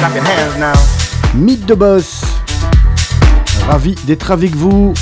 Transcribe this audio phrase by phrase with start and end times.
[0.00, 0.72] Clap your hands now.
[1.38, 2.22] Mythe de Boss.
[3.68, 4.94] Ravi d'être avec vous.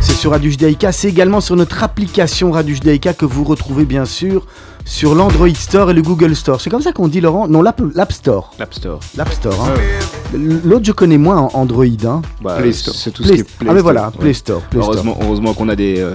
[0.00, 4.04] C'est sur Radio Judaïka, c'est également sur notre application Radio Judaïka que vous retrouvez bien
[4.04, 4.46] sûr
[4.84, 6.60] sur l'Android Store et le Google Store.
[6.60, 7.80] C'est comme ça qu'on dit Laurent Non, l'App
[8.12, 8.52] Store.
[8.58, 9.00] L'App Store.
[9.16, 9.66] L'App Store.
[9.68, 10.38] hein.
[10.64, 11.84] L'autre je connais moins Android.
[12.06, 12.22] Hein.
[12.40, 12.94] Bah, Play Store.
[12.94, 14.12] C'est tout Play- ce qui est Play ah mais Store, voilà, ouais.
[14.20, 14.60] Play Store.
[14.62, 14.92] Play Store.
[14.94, 16.14] Heureusement, heureusement qu'on a des euh,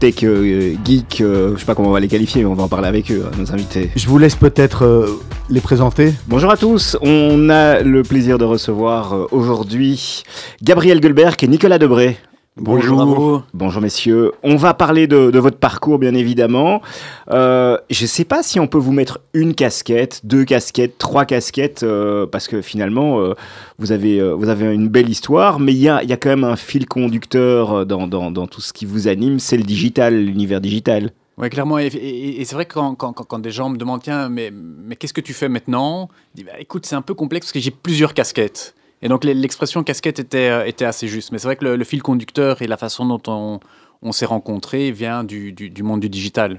[0.00, 2.64] tech euh, geeks, euh, je sais pas comment on va les qualifier, mais on va
[2.64, 3.90] en parler avec eux, hein, nos invités.
[3.94, 6.14] Je vous laisse peut-être euh, les présenter.
[6.26, 10.24] Bonjour à tous, on a le plaisir de recevoir euh, aujourd'hui
[10.62, 12.16] Gabriel Gulberg et Nicolas Debré.
[12.60, 13.42] Bonjour.
[13.54, 14.32] Bonjour messieurs.
[14.42, 16.82] On va parler de, de votre parcours bien évidemment.
[17.30, 21.24] Euh, je ne sais pas si on peut vous mettre une casquette, deux casquettes, trois
[21.24, 23.32] casquettes, euh, parce que finalement euh,
[23.78, 26.44] vous, avez, vous avez une belle histoire, mais il y a, y a quand même
[26.44, 30.60] un fil conducteur dans, dans, dans tout ce qui vous anime, c'est le digital, l'univers
[30.60, 31.12] digital.
[31.38, 31.78] Ouais, clairement.
[31.78, 34.28] Et, et- et c'est vrai que quand, quand- quand- quand des gens me demandent, tiens,
[34.28, 36.10] mais, mais qu'est-ce que tu fais maintenant?
[36.34, 38.74] Je dis, bah, écoute, c'est un peu complexe parce que j'ai plusieurs casquettes.
[39.02, 41.32] Et donc l'expression casquette était, euh, était assez juste.
[41.32, 43.60] Mais c'est vrai que le, le fil conducteur et la façon dont on,
[44.02, 46.58] on s'est rencontrés vient du, du- du monde du digital.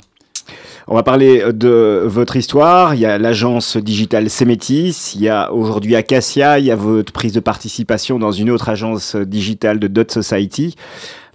[0.88, 2.96] On va parler de votre histoire.
[2.96, 7.14] Il y a l'agence digitale Semetis, il y a aujourd'hui Acacia, il y a votre
[7.14, 10.76] prise de participation dans une autre agence digitale de Dot Society.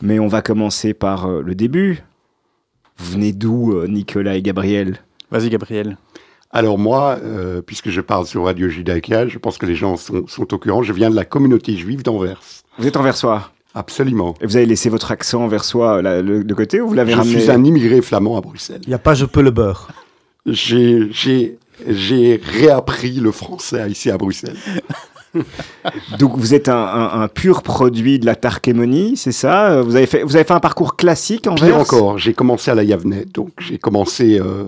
[0.02, 2.02] Mais on va commencer par euh, le début.
[2.98, 4.98] Vous venez d'où, euh, Nicolas et Gabriel?
[5.30, 5.96] Vas-y, Gabriel.
[6.50, 10.26] Alors moi, euh, puisque je parle sur Radio Judaïka, je pense que les gens sont,
[10.26, 12.40] sont au courant, je viens de la communauté juive d'Anvers.
[12.78, 14.34] Vous êtes anversois Absolument.
[14.40, 17.16] et vous avez laissé votre accent anversois là, le, de côté ou vous l'avez Je
[17.18, 18.80] ramené suis un immigré flamand à Bruxelles.
[18.84, 19.88] Il n'y a pas je peux le beurre.
[20.46, 24.56] J'ai- J'ai j'ai réappris le français ici à Bruxelles.
[26.18, 29.70] Donc vous êtes un, un- un pur produit de la Tarkémonie, c'est ça?
[29.72, 32.70] Euh, vous avez, fait, vous avez fait un parcours classique Anvers Pire encore, j'ai commencé
[32.70, 34.64] à la Yavnet, donc j'ai commencé euh,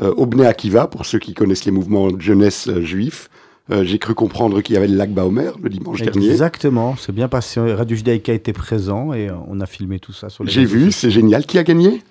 [0.00, 3.28] euh, au Bnei Akiva, pour ceux qui connaissent les mouvements de jeunesse euh, juifs.
[3.70, 6.30] Euh, j'ai cru comprendre qu'il y avait le lac Baomer le dimanche dernier.
[6.30, 7.60] Exactement, c'est bien passé.
[7.60, 10.90] Radio Judaïka était présent et euh, on a filmé tout ça sur les J'ai vu,
[10.90, 11.46] c'est génial.
[11.46, 12.02] Qui a gagné?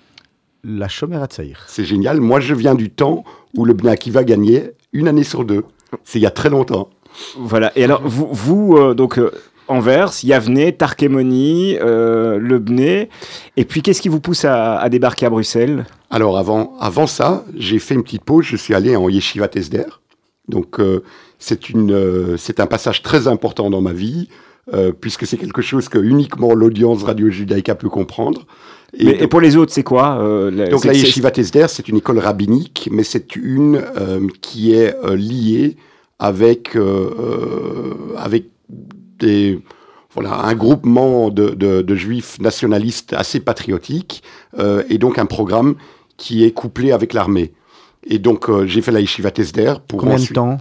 [0.64, 1.64] La Chomera Tsaïr.
[1.66, 2.20] C'est génial.
[2.20, 3.24] Moi, je viens du temps
[3.56, 5.64] où le Bnei Akiva gagnait une année sur deux.
[6.04, 6.88] C'est il y a très longtemps.
[7.36, 7.70] Voilà.
[7.76, 9.30] Et alors, vous, vous euh, donc, euh,
[9.68, 13.08] Anvers, Yavne, Tarkémonie, euh, Le Bné.
[13.56, 15.86] Et puis, qu'est-ce qui vous pousse à, à débarquer à Bruxelles?
[16.10, 18.44] Alors, avant, avant ça, j'ai fait une petite pause.
[18.44, 19.84] Je suis allé en Yeshiva Tesder.
[20.48, 21.02] Donc, euh,
[21.38, 24.28] c'est euh, un passage très important dans ma vie,
[24.74, 28.46] euh, puisque c'est quelque chose que uniquement l'audience Radio Judaïka peut comprendre.
[28.94, 31.96] et, donc- pour les autres, c'est quoi euh, la- Donc la Yeshiva Tesder, c'est une
[31.96, 35.76] école rabbinique, mais c'est une euh, qui est liée
[36.18, 36.76] avec,
[38.16, 38.44] avec
[39.22, 39.60] des,
[40.14, 44.22] voilà, un groupement de, de- de juifs nationalistes assez patriotiques,
[44.58, 45.74] euh, et donc un programme
[46.16, 47.52] qui est couplé avec l'armée.
[48.04, 50.58] Et donc euh, j'ai fait la Yeshiva Tesder pour Combien de temps?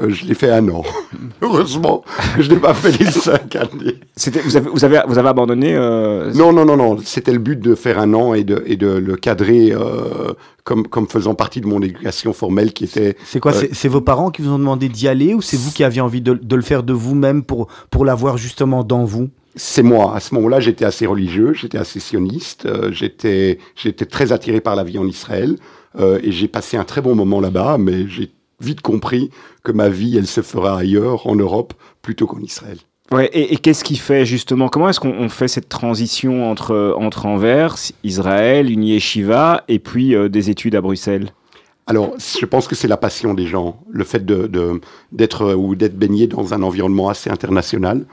[0.00, 0.82] Euh, Je l'ai fait un an.
[1.42, 2.02] Heureusement
[2.36, 3.96] que je n'ai pas fait les cinq années.
[4.16, 6.96] c'était- vous, avez, vous, avez, vous avez abandonné euh, Non, non, non, non.
[7.04, 10.32] C'était le but de faire un an et de, et de le cadrer euh,
[10.64, 13.16] comme, comme faisant partie de mon éducation formelle qui était.
[13.24, 13.52] C'est quoi?
[13.52, 15.84] Euh, c'est- C'est vos parents qui vous ont demandé d'y aller ou c'est vous qui
[15.84, 19.28] aviez envie de, de le faire de vous-même pour, pour l'avoir justement dans vous?
[19.56, 20.16] C'est moi.
[20.16, 24.74] À ce moment-là, j'étais assez religieux, j'étais assez sioniste, euh, j'étais, j'étais très attiré par
[24.76, 25.56] la vie en Israël
[26.00, 28.30] euh, et j'ai passé un très bon moment là-bas, mais j'ai
[28.62, 29.30] vite compris
[29.64, 32.78] que ma vie, elle se fera ailleurs, en Europe, plutôt qu'en Israël.
[33.10, 36.94] Ouais, et, et qu'est-ce qui fait justement Comment est-ce qu'on on fait cette transition entre,
[36.98, 41.30] entre Anvers, Israël, une yeshiva, et puis euh, des études à Bruxelles?
[41.86, 44.80] Alors, je pense que c'est la passion des gens, le fait de, de-
[45.10, 48.06] d'être ou d'être baigné dans un environnement assez international,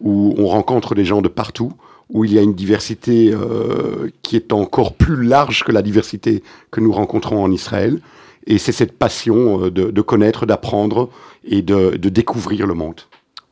[0.00, 1.72] où on rencontre des gens de partout,
[2.10, 6.42] où il y a une diversité euh, qui est encore plus large que la diversité
[6.70, 8.00] que nous rencontrons en Israël.
[8.46, 11.10] Et c'est cette passion euh, de, de connaître, d'apprendre
[11.44, 13.00] et de, de découvrir le monde.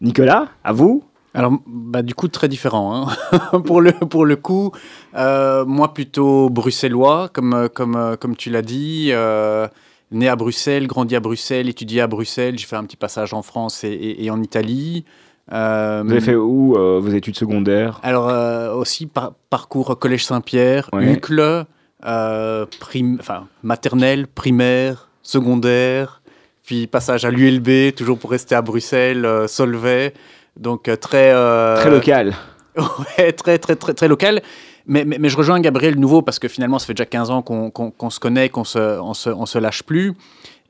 [0.01, 1.05] Nicolas, à vous?
[1.35, 3.07] Alors, bah, du coup, très différent.
[3.33, 3.61] hein.
[3.65, 4.73] pour, le, pour le coup,
[5.17, 9.11] euh, moi plutôt bruxellois, comme, euh, comme, comme tu l'as dit.
[9.13, 9.69] euh,
[10.13, 12.59] né à Bruxelles, grandi à Bruxelles, étudié à Bruxelles.
[12.59, 15.05] J'ai fait un petit passage en France et, et- et en Italie.
[15.53, 18.01] Euh, Vous avez fait où euh, vos études secondaires?
[18.03, 21.13] Alors, euh, aussi, par- parcours Collège Saint-Pierre, Ouais.
[21.13, 21.65] UCLE,
[22.07, 26.23] euh, prim- enfin, maternelle, primaire, secondaire.
[26.65, 30.15] puis passage à l'ULB, toujours pour rester à Bruxelles, euh, Solvay.
[30.57, 31.33] Donc euh, très...
[31.33, 32.35] euh, Très local.
[33.19, 34.41] Ouais, très, très, très, très local.
[34.87, 37.43] Mais, mais, mais je rejoins Gabriel nouveau parce que finalement, ça fait déjà 15 ans
[37.43, 40.15] qu'on se connaît, qu'on se, on se, on se lâche plus.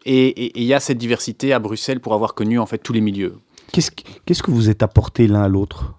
[0.06, 3.02] Et il y a cette diversité à Bruxelles pour avoir connu en fait tous les
[3.02, 3.34] milieux.
[3.70, 5.92] Qu'est-ce que- qu'est-ce que vous êtes apporté l'un à l'autre?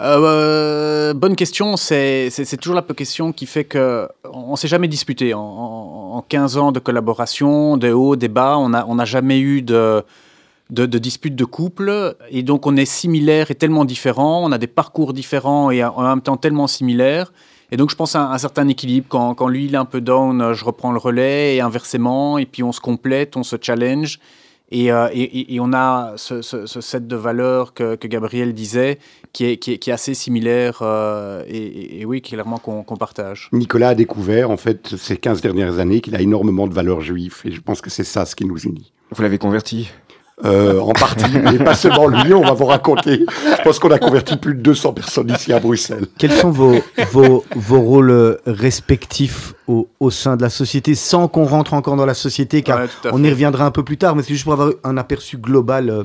[0.00, 1.76] Euh, bonne question.
[1.76, 2.30] C'est
[2.60, 6.56] toujours la question qui fait que on, on s'est jamais disputé en, en- en 15
[6.56, 8.58] ans de collaboration, des hauts, des bas.
[8.58, 10.02] On n'a jamais eu de,
[10.70, 12.16] de, de couple.
[12.30, 14.44] Et donc on est similaires et tellement différents.
[14.44, 17.32] On a des parcours différents et en même temps tellement similaires.
[17.70, 19.06] Et donc je pense à un, certain équilibre.
[19.08, 22.38] Quand lui il est un peu down, je reprends le relais et inversement.
[22.38, 24.20] Et puis on se complète, on se challenge.
[24.70, 28.52] Et, euh, et- et- on a ce, ce- ce set de valeurs que, que Gabriel
[28.52, 28.98] disait,
[29.32, 32.82] qui est, qui est, qui est assez similaire, euh, et, et- et oui, clairement qu'on
[32.82, 33.48] qu'on partage.
[33.52, 37.36] Nicolas a découvert, en fait, ces 15 dernières années, qu'il a énormément de valeurs juives.
[37.46, 38.92] Et je pense que c'est ça ce qui nous unit.
[39.10, 39.90] Vous l'avez converti?
[40.44, 43.24] Euh, en partie, mais pas seulement lui, on va vous raconter.
[43.56, 46.06] Je pense qu'on a converti plus de 200 personnes ici à Bruxelles.
[46.16, 46.76] Quels sont vos,
[47.10, 52.06] vos, vos rôles respectifs au, au sein de la société, sans qu'on rentre encore dans
[52.06, 53.24] la société, car Ouais, on fait.
[53.26, 55.90] y reviendra un peu plus tard, mais c'est juste pour avoir un aperçu global.
[55.90, 56.04] euh,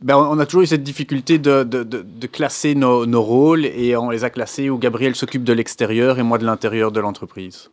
[0.00, 3.64] Ben, on a toujours eu cette difficulté de, de- de- de classer nos, nos rôles,
[3.66, 7.00] et on les a classés où Gabriel s'occupe de l'extérieur et moi de l'intérieur de
[7.00, 7.70] l'entreprise.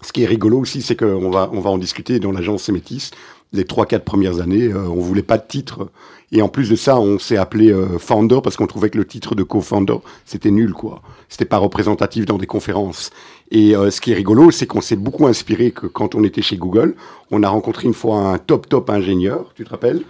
[0.00, 3.10] Ce qui est rigolo aussi, c'est qu'on va, on va en discuter dans l'agence Métis.
[3.52, 5.88] Les trois, quatre premières années, euh, on voulait pas de titre.
[6.32, 9.06] Et en plus de ça, on s'est appelé euh, founder parce qu'on trouvait que le
[9.06, 11.00] titre de co-founder, c'était nul, quoi.
[11.30, 13.10] C'était pas représentatif dans des conférences.
[13.50, 16.42] Et euh, ce qui est rigolo, c'est qu'on s'est beaucoup inspiré que quand on était
[16.42, 16.94] chez Google,
[17.30, 20.02] on a rencontré une fois un top, top ingénieur, tu te rappelles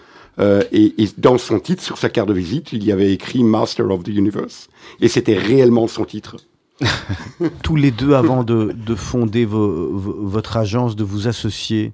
[0.70, 4.04] et, dans son titre, sur sa carte de visite, il y avait écrit Master of
[4.04, 4.68] the Universe.
[5.00, 6.36] Et c'était réellement son titre.
[7.64, 11.92] tous les deux, avant de, de fonder vo- vo- votre agence, de vous associer,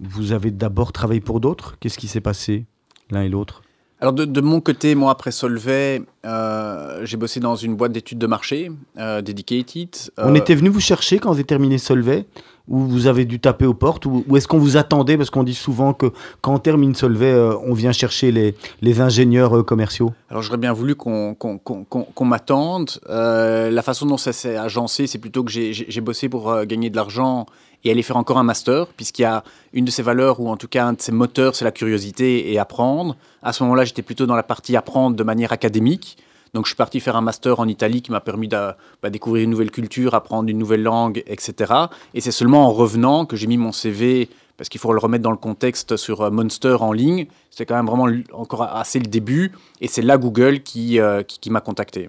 [0.00, 1.76] vous avez d'abord travaillé pour d'autres?
[1.80, 2.64] Qu'est-ce qui s'est passé
[3.10, 3.62] l'un et l'autre?
[3.98, 8.18] Alors de, de mon côté, moi après Solvay, euh, j'ai bossé dans une boîte d'études
[8.18, 9.88] de marché, euh, Dedicated.
[10.18, 12.26] On Euh, était venu vous chercher quand vous avez terminé Solvay
[12.68, 15.16] Ou vous avez dû taper aux portes Ou, ou est-ce qu'on vous attendait?
[15.16, 16.06] Parce qu'on dit souvent que
[16.42, 20.12] quand on termine Solvay, euh, on vient chercher les, les ingénieurs commerciaux.
[20.28, 22.90] Alors j'aurais bien voulu qu'on qu'on- qu'on- qu'on m'attende.
[23.08, 27.46] La façon dont ça s'est agencé, c'est plutôt que j'ai- bossé pour gagner de l'argent
[27.84, 30.56] et aller faire encore un master, puisqu'il y a une de ses valeurs, ou en
[30.56, 33.16] tout cas un de ses moteurs, c'est la curiosité et apprendre.
[33.42, 36.18] À ce moment-là, j'étais plutôt dans la partie apprendre de manière académique.
[36.54, 39.44] Donc je suis parti faire un master en Italie qui m'a permis de bah, découvrir
[39.44, 41.72] une nouvelle culture, apprendre une nouvelle langue, etc.
[42.14, 45.22] Et c'est seulement en revenant que j'ai mis mon CV, parce qu'il faut le remettre
[45.22, 47.26] dans le contexte sur euh, Monster en ligne.
[47.50, 49.52] C'était quand même vraiment encore assez le début.
[49.80, 52.08] Et c'est là Google qui, euh, qui, qui m'a contacté.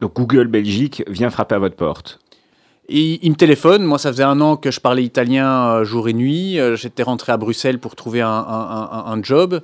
[0.00, 2.18] Donc Google Belgique vient frapper à votre porte.
[2.88, 3.84] Il me téléphone.
[3.84, 6.58] Moi, ça faisait un an que je parlais italien euh, jour et nuit.
[6.58, 9.60] Euh, J'étais rentré à Bruxelles pour trouver un, job.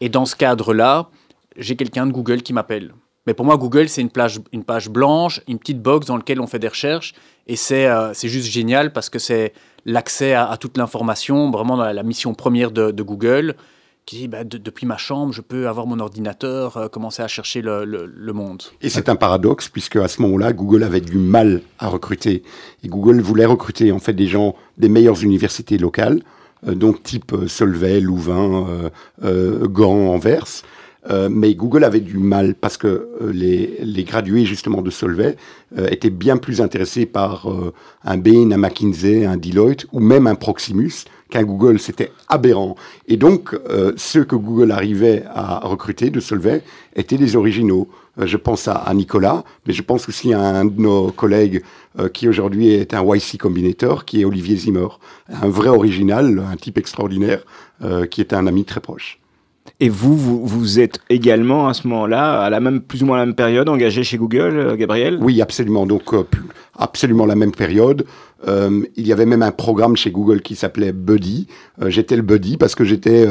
[0.00, 1.08] Et dans ce cadre-là,
[1.56, 2.94] j'ai quelqu'un de Google qui m'appelle.
[3.26, 4.10] Mais pour moi, Google, c'est une,
[4.52, 7.14] une page blanche, une petite box dans laquelle on fait des recherches.
[7.46, 9.52] Et c'est euh, juste génial parce que c'est
[9.84, 13.56] l'accès à, toute l'information, vraiment la, mission première de Google,
[14.06, 17.28] qui dit, bah, de- depuis ma chambre, je peux avoir mon ordinateur, euh, commencer à
[17.28, 18.62] chercher le, monde.
[18.82, 22.42] Et c'est un paradoxe, puisque à ce moment-là, Google avait du mal à recruter.
[22.82, 26.20] Et Google voulait recruter en fait des gens des meilleures universités locales,
[26.68, 28.90] euh, donc type euh, Solvay, Louvain,
[29.22, 30.62] euh, Gand, Anvers.
[31.30, 35.36] Mais Google avait du mal parce que les, les gradués justement de Solvay
[35.76, 37.46] étaient bien plus intéressés par
[38.04, 41.04] un Bain, un McKinsey, un Deloitte ou même un Proximus
[41.42, 41.78] Google.
[41.78, 42.76] C'était aberrant.
[43.08, 46.62] Et donc, euh, ceux que Google arrivait à recruter de Solvay
[46.94, 47.88] étaient des originaux.
[48.20, 51.62] Euh, je pense à, Nicolas, mais je pense aussi à un de nos collègues
[51.98, 54.88] euh, qui aujourd'hui est un YC Combinator, qui est Olivier Zimmer.
[55.28, 57.44] Un vrai original, un type extraordinaire,
[58.10, 59.18] qui est un ami très proche.
[59.84, 63.18] Et vous, vous, vous êtes également à ce moment-là, à la même, plus ou moins
[63.18, 65.18] la même période, engagé chez Google, euh, Gabriel?
[65.20, 65.84] Oui, absolument.
[65.84, 66.22] Donc, euh,
[66.74, 68.06] absolument la même période.
[68.48, 71.48] Euh, il y avait même un programme chez Google qui s'appelait Buddy.
[71.82, 73.26] Euh, j'étais le Buddy parce que j'étais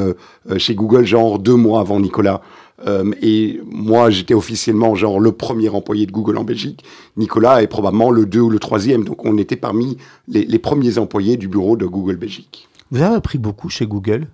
[0.57, 2.41] chez Google genre deux mois avant Nicolas.
[2.85, 6.83] Euh, et moi, j'étais officiellement genre le premier employé de Google en Belgique.
[7.17, 9.05] Nicolas est probablement le deux ou le troisième.
[9.05, 12.69] Donc, on était parmi les, les premiers employés du bureau de Google Belgique.
[12.91, 14.27] Vous avez appris beaucoup chez Google?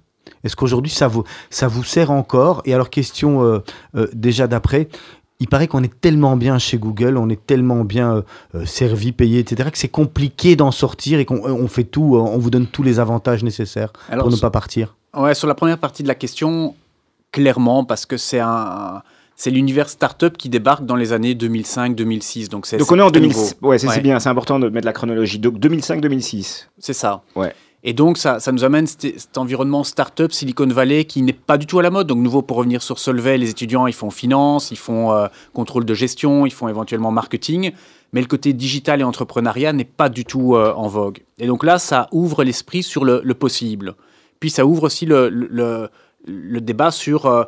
[0.43, 2.61] Est-ce qu'aujourd'hui ça vous, ça vous sert encore?
[2.65, 3.59] Et alors, question euh,
[3.95, 4.87] euh, déjà d'après,
[5.39, 8.23] il paraît qu'on est tellement bien chez Google, on est tellement bien
[8.55, 12.37] euh, servi, payé, etc., que c'est compliqué d'en sortir et qu'on on fait tout, on
[12.37, 14.95] vous donne tous les avantages nécessaires Alors, pour ne pas partir.
[15.15, 16.75] Ouais, sur la première partie de la question,
[17.31, 19.01] clairement, parce que c'est un,
[19.35, 22.49] c'est l'univers startup qui débarque dans les années 2005-2006.
[22.49, 23.55] Donc c'est Donc on est en plutôt 2006.
[23.61, 23.69] nouveau.
[23.69, 24.01] Ouais, c'est c'est Ouais.
[24.01, 25.39] bien, c'est important de mettre la chronologie.
[25.39, 26.65] Donc 2005-2006.
[26.77, 27.21] C'est ça.
[27.35, 27.53] Ouais.
[27.83, 31.65] Et donc, ça, ça nous amène cet, environnement start-up Silicon Valley qui n'est pas du
[31.65, 32.07] tout à la mode.
[32.07, 35.85] Donc, nouveau, pour revenir sur Solvay, les étudiants, ils font finance, ils font euh, contrôle
[35.85, 37.71] de gestion, ils font éventuellement marketing.
[38.11, 41.19] Mais le côté digital et entrepreneuriat n'est pas du tout euh, en vogue.
[41.37, 43.95] Et donc là, ça ouvre l'esprit sur le, le possible.
[44.41, 45.89] Puis, ça ouvre aussi le, le,
[46.25, 47.27] le débat sur...
[47.27, 47.45] euh,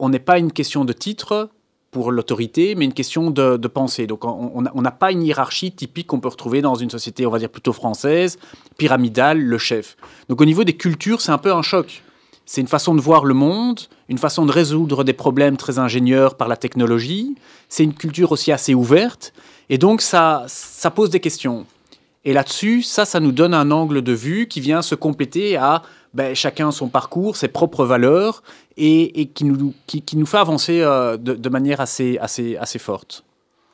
[0.00, 1.50] on n'est pas une question de titre
[1.92, 4.06] pour l'autorité, mais une question de, de pensée.
[4.06, 7.38] Donc, on n'a pas une hiérarchie typique qu'on peut retrouver dans une société, on va
[7.38, 8.38] dire plutôt française,
[8.78, 9.96] pyramidale, le chef.
[10.30, 12.02] Donc, au niveau des cultures, c'est un peu un choc.
[12.46, 16.34] C'est une façon de voir le monde, une façon de résoudre des problèmes très ingénieurs
[16.36, 17.36] par la technologie.
[17.68, 19.34] C'est une culture aussi assez ouverte.
[19.68, 21.66] Et donc, ça, ça pose des questions.
[22.24, 25.82] Et là-dessus, ça, ça nous donne un angle de vue qui vient se compléter à
[26.14, 28.42] ben, chacun son parcours, ses propres valeurs,
[28.76, 32.56] et, et qui, nous, qui, qui nous fait avancer euh, de, de manière assez, assez,
[32.56, 33.24] assez forte.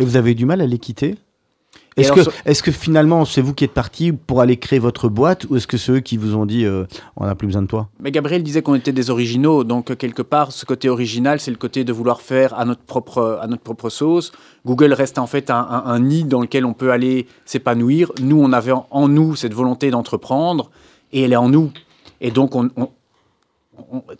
[0.00, 1.16] Et vous avez eu du mal à les quitter?
[1.96, 5.46] Est-ce que, est-ce que finalement c'est vous qui êtes parti pour aller créer votre boîte
[5.50, 6.84] ou est-ce que c'est eux qui vous ont dit euh,
[7.16, 7.88] on n'a plus besoin de toi?
[7.98, 11.50] Mais Gabriel disait qu'on était des originaux, donc euh, quelque part, ce côté original, c'est
[11.50, 14.30] le côté de vouloir faire à notre propre, à notre propre sauce.
[14.64, 18.12] Google reste en fait un, un- un nid dans lequel on peut aller s'épanouir.
[18.20, 20.70] Nous, on avait en, en nous cette volonté d'entreprendre,
[21.12, 21.72] et elle est en nous.
[22.20, 22.52] Et donc,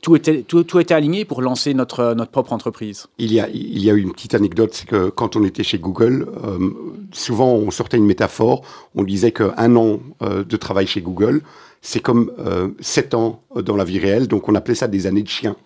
[0.01, 3.07] tout était aligné pour lancer notre, notre propre entreprise.
[3.19, 5.79] Il y, a, il y a une petite anecdote, c'est que quand on était chez
[5.79, 6.71] Google, euh,
[7.13, 8.63] souvent on sortait une métaphore,
[8.95, 11.43] on disait qu'un an euh, de travail chez Google,
[11.83, 15.23] c'est comme euh, sept ans dans la vie réelle, donc on appelait ça des années
[15.23, 15.57] de chien.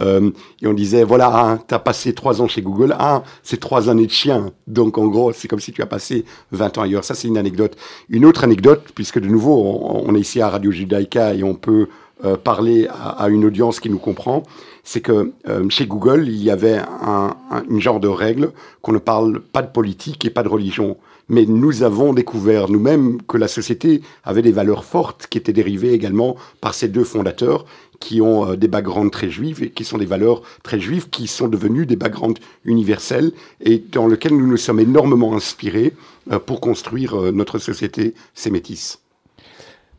[0.00, 0.30] Euh,
[0.62, 3.88] et on disait, voilà, ah, tu as passé trois ans chez Google, ah, c'est trois
[3.88, 4.50] années de chien.
[4.66, 7.04] Donc en gros, c'est comme si tu as passé 20 ans ailleurs.
[7.04, 7.76] Ça, c'est une anecdote.
[8.08, 11.88] Une autre anecdote, puisque de nouveau, on, est ici à Radio Judaïka et on peut
[12.24, 14.42] euh, parler à, une audience qui nous comprend,
[14.82, 18.92] c'est que euh, chez Google, il y avait un, un une genre de règle qu'on
[18.92, 20.96] ne parle pas de politique et pas de religion.
[21.28, 25.92] Mais nous avons découvert nous-mêmes que la société avait des valeurs fortes qui étaient dérivées
[25.92, 27.64] également par ces deux fondateurs
[28.00, 31.26] qui ont euh, des backgrounds très juifs et qui sont des valeurs très juives qui
[31.26, 35.94] sont devenues des backgrounds universels et dans lesquels nous nous sommes énormément inspirés
[36.30, 39.03] euh, pour construire euh, notre société sémétisse.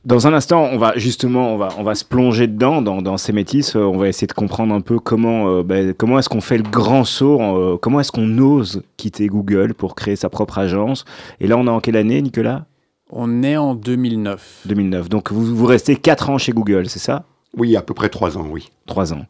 [0.05, 3.17] Dans un instant, on va justement, on va, on va se plonger dedans, dans, dans
[3.17, 3.75] ces métis.
[3.75, 6.57] Euh, on va essayer de comprendre un peu comment, euh, ben, comment est-ce qu'on fait
[6.57, 11.05] le grand saut, euh, comment est-ce qu'on ose quitter Google pour créer sa propre agence.
[11.39, 12.65] Et là, on est en quelle année, Nicolas?
[13.09, 14.61] On est en 2009.
[14.65, 15.09] 2009.
[15.09, 17.23] Donc, vous, vous restez 4 ans chez Google, c'est ça?
[17.57, 18.69] Oui, à peu près trois ans, oui.
[18.85, 19.25] 3 ans.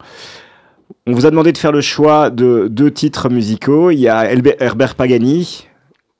[1.06, 3.90] On vous a demandé de faire le choix de deux titres musicaux.
[3.90, 4.30] Il y a
[4.60, 5.68] Herbert Pagani.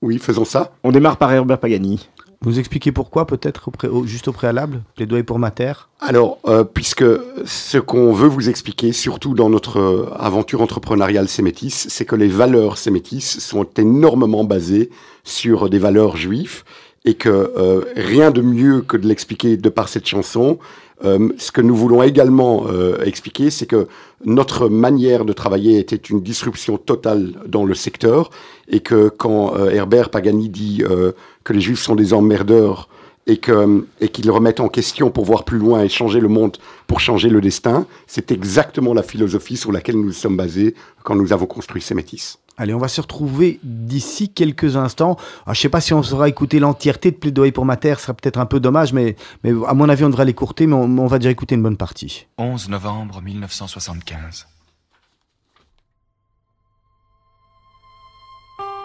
[0.00, 0.72] Oui, faisons ça.
[0.82, 2.08] On démarre par Herbert Pagani.
[2.42, 3.70] Vous expliquez pourquoi peut-être
[4.04, 5.88] juste au préalable Plaidoyer pour ma terre?
[6.00, 7.04] Alors, euh, puisque
[7.44, 12.28] ce qu'on veut vous expliquer, surtout dans notre euh, aventure entrepreneuriale Sémétis, c'est que les
[12.28, 14.90] valeurs Sémétis sont énormément basées
[15.24, 16.62] sur des valeurs juives
[17.04, 20.58] et que euh, rien de mieux que de l'expliquer de par cette chanson.
[21.04, 23.86] Euh, ce que nous voulons également euh, expliquer, c'est que
[24.24, 28.30] notre manière de travailler était une disruption totale dans le secteur
[28.68, 31.12] et que quand euh, Herbert Pagani dit euh,
[31.44, 32.88] que les juifs sont des emmerdeurs
[33.26, 36.56] et que et qu'ils remettent en question pour voir plus loin et changer le monde
[36.86, 41.32] pour changer le destin, c'est exactement la philosophie sur laquelle nous sommes basés quand nous
[41.32, 42.38] avons construit Sémétis.
[42.58, 45.16] Allez, on va se retrouver d'ici quelques instants.
[45.44, 48.06] Ah, je sais pas si on saura écouter l'entièreté de Plaidoyer pour ma terre, ce
[48.06, 50.84] serait peut-être un peu dommage, mais, mais à mon avis, on devrait l'écourter, mais on,
[50.84, 52.26] on va déjà écouter une bonne partie.
[52.38, 54.46] 11 novembre 1975.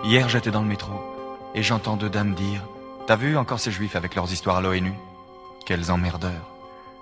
[0.04, 0.92] Hier, j'étais dans le métro
[1.56, 2.64] et j'entends deux dames dire
[3.08, 4.94] T'as vu encore ces juifs avec leurs histoires à l'ONU
[5.66, 6.50] Quels emmerdeurs.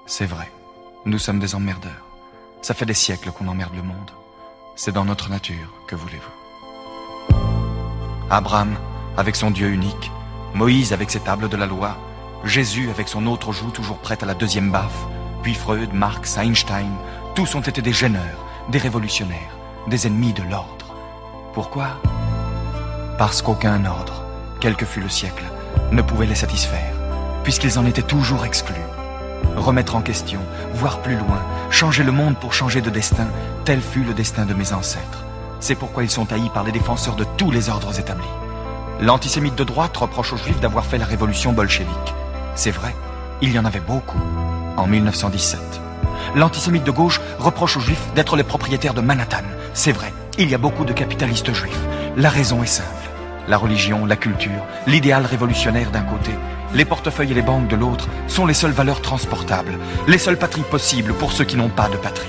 [0.06, 0.52] C'est vrai,
[1.06, 2.06] nous sommes des emmerdeurs.
[2.62, 4.12] Ça fait des siècles qu'on emmerde le monde.
[4.76, 6.39] C'est dans notre nature, que voulez-vous?
[8.30, 8.76] Abraham,
[9.18, 10.12] avec son Dieu unique,
[10.54, 11.98] Moïse avec ses tables de la loi,
[12.44, 15.08] Jésus avec son autre joue toujours prête à la deuxième baffe,
[15.42, 16.92] puis Freud, Marx, Einstein,
[17.34, 19.58] tous ont été des gêneurs, des révolutionnaires,
[19.88, 20.94] des ennemis de l'ordre.
[21.54, 21.88] Pourquoi?
[23.18, 24.24] Parce qu'aucun ordre,
[24.60, 25.46] quel que fût le siècle,
[25.92, 26.94] ne pouvait les satisfaire,
[27.44, 28.76] puisqu'ils en étaient toujours exclus.
[29.56, 30.42] Remettre en question,
[30.74, 33.28] voir plus loin, changer le monde pour changer de destin,
[33.66, 35.26] tel fut le destin de mes ancêtres.
[35.60, 38.26] C'est pourquoi ils sont haïs par les défenseurs de tous les ordres établis.
[39.02, 42.14] L'antisémite de droite reproche aux juifs d'avoir fait la révolution bolchevique.
[42.56, 42.96] C'est vrai,
[43.42, 44.20] il y en avait beaucoup,
[44.78, 45.60] en 1917.
[46.36, 49.44] L'antisémite de gauche reproche aux juifs d'être les propriétaires de Manhattan.
[49.74, 51.80] C'est vrai, il y a beaucoup de capitalistes juifs.
[52.16, 52.88] La raison est simple.
[53.48, 56.32] La religion, la culture, l'idéal révolutionnaire d'un côté,
[56.74, 60.62] les portefeuilles et les banques de l'autre sont les seules valeurs transportables, les seules patries
[60.62, 62.28] possibles pour ceux qui n'ont pas de patrie.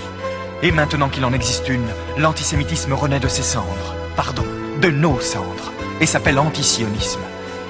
[0.62, 1.88] Et maintenant qu'il en existe une,
[2.18, 4.44] l'antisémitisme renaît de ses cendres, pardon,
[4.80, 7.20] de nos cendres, et s'appelle antisionisme.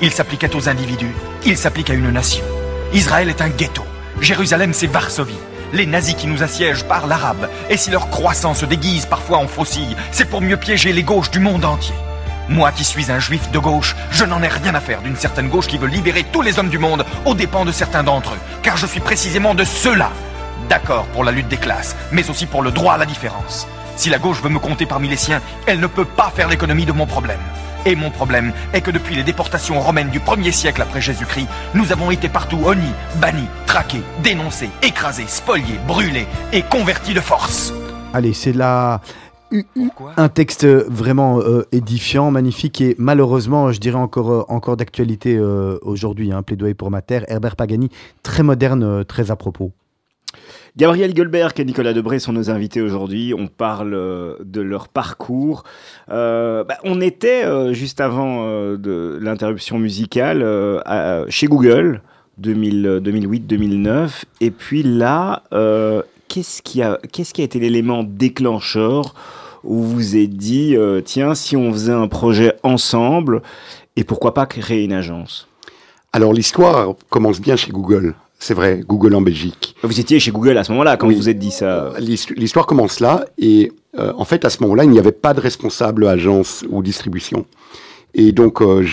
[0.02, 2.44] Il s'appliquait aux individus, il s'applique à une nation.
[2.92, 3.84] Israël est un ghetto,
[4.20, 5.38] Jérusalem, c'est Varsovie.
[5.72, 7.48] Les nazis qui nous assiègent parlent arabe.
[7.70, 11.30] Et si leur croissance se déguise parfois en faucille, c'est pour mieux piéger les gauches
[11.30, 11.94] du monde entier.
[12.48, 15.48] Moi qui suis un juif de gauche, je n'en ai rien à faire d'une certaine
[15.48, 18.38] gauche qui veut libérer tous les hommes du monde aux dépens de certains d'entre eux.
[18.62, 20.10] Car je suis précisément de ceux-là.
[20.70, 23.66] D'accord pour la lutte des classes, mais aussi pour le droit à la différence.
[23.96, 26.86] Si la gauche veut me compter parmi les siens, elle ne peut pas faire l'économie
[26.86, 27.40] de mon problème.
[27.84, 31.90] Et mon problème est que depuis les déportations romaines du 1er siècle après Jésus-Christ, nous
[31.90, 37.72] avons été partout honnis, bannis, traqués, dénoncés, écrasés, spoliés, brûlés et convertis de force.
[38.14, 39.00] Allez, c'est là
[40.16, 45.78] un texte vraiment euh, édifiant, magnifique et malheureusement, je dirais encore, euh, encore d'actualité euh,
[45.82, 46.32] aujourd'hui.
[46.32, 47.24] Un hein, plaidoyer pour ma terre.
[47.26, 47.90] Herbert Pagani,
[48.22, 49.72] très moderne, très à propos.
[50.76, 53.34] Gabriel Goldberg et Nicolas Debré sont nos invités aujourd'hui.
[53.36, 53.90] On parle
[54.42, 55.64] de leur parcours.
[56.08, 58.46] Bah, on était juste avant
[58.84, 60.44] l'interruption musicale
[61.28, 62.02] chez Google
[62.40, 64.22] 2008-2009.
[64.40, 65.42] Et puis là,
[66.28, 69.14] qu'est-ce qui, qui a été l'élément déclencheur
[69.64, 73.42] où vous êtes dit, euh, tiens, si on faisait un projet ensemble,
[73.96, 75.48] et pourquoi pas créer une agence?
[76.12, 78.14] Alors l'histoire commence bien chez Google.
[78.40, 79.76] C'est vrai, Google en Belgique.
[79.82, 82.98] Vous étiez chez Google à ce moment-là, quand vous vous êtes dit ça L'histoire commence
[82.98, 86.64] là, et euh, en fait, à ce moment-là, il n'y avait pas de responsable agence
[86.68, 87.46] ou distribution.
[88.14, 88.84] Et donc, euh,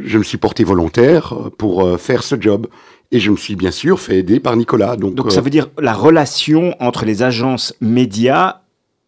[0.00, 2.68] je, me suis porté volontaire pour faire ce job.
[3.14, 4.96] Et je me suis bien sûr fait aider par Nicolas.
[4.96, 8.62] Donc, donc ça veut dire la relation entre les agences médias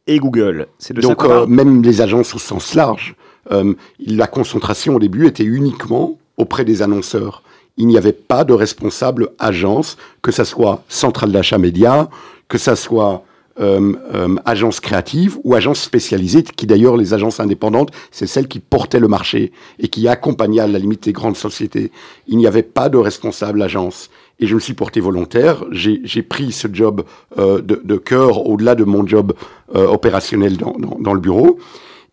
[0.07, 0.67] et Google.
[0.79, 3.15] C'est de Donc, ça euh, même les agences au sens large,
[3.51, 7.43] euh, la concentration au début était uniquement auprès des annonceurs.
[7.77, 12.09] Il n'y avait pas de responsable agence, que ça soit centrale d'achat média,
[12.49, 13.25] que ça soit
[13.61, 18.61] euh, euh, agence créative ou agence spécialisée, qui d'ailleurs, les agences indépendantes, c'est celles qui
[18.61, 21.91] portaient le marché et qui accompagnaient à la limite les grandes sociétés.
[22.27, 25.65] Il n'y avait pas de responsable agence et je me suis porté volontaire.
[25.71, 27.05] J'ai pris ce job
[27.39, 29.33] euh, de, de cœur au-delà de mon job
[29.75, 31.59] euh, opérationnel dans, dans, dans, le bureau.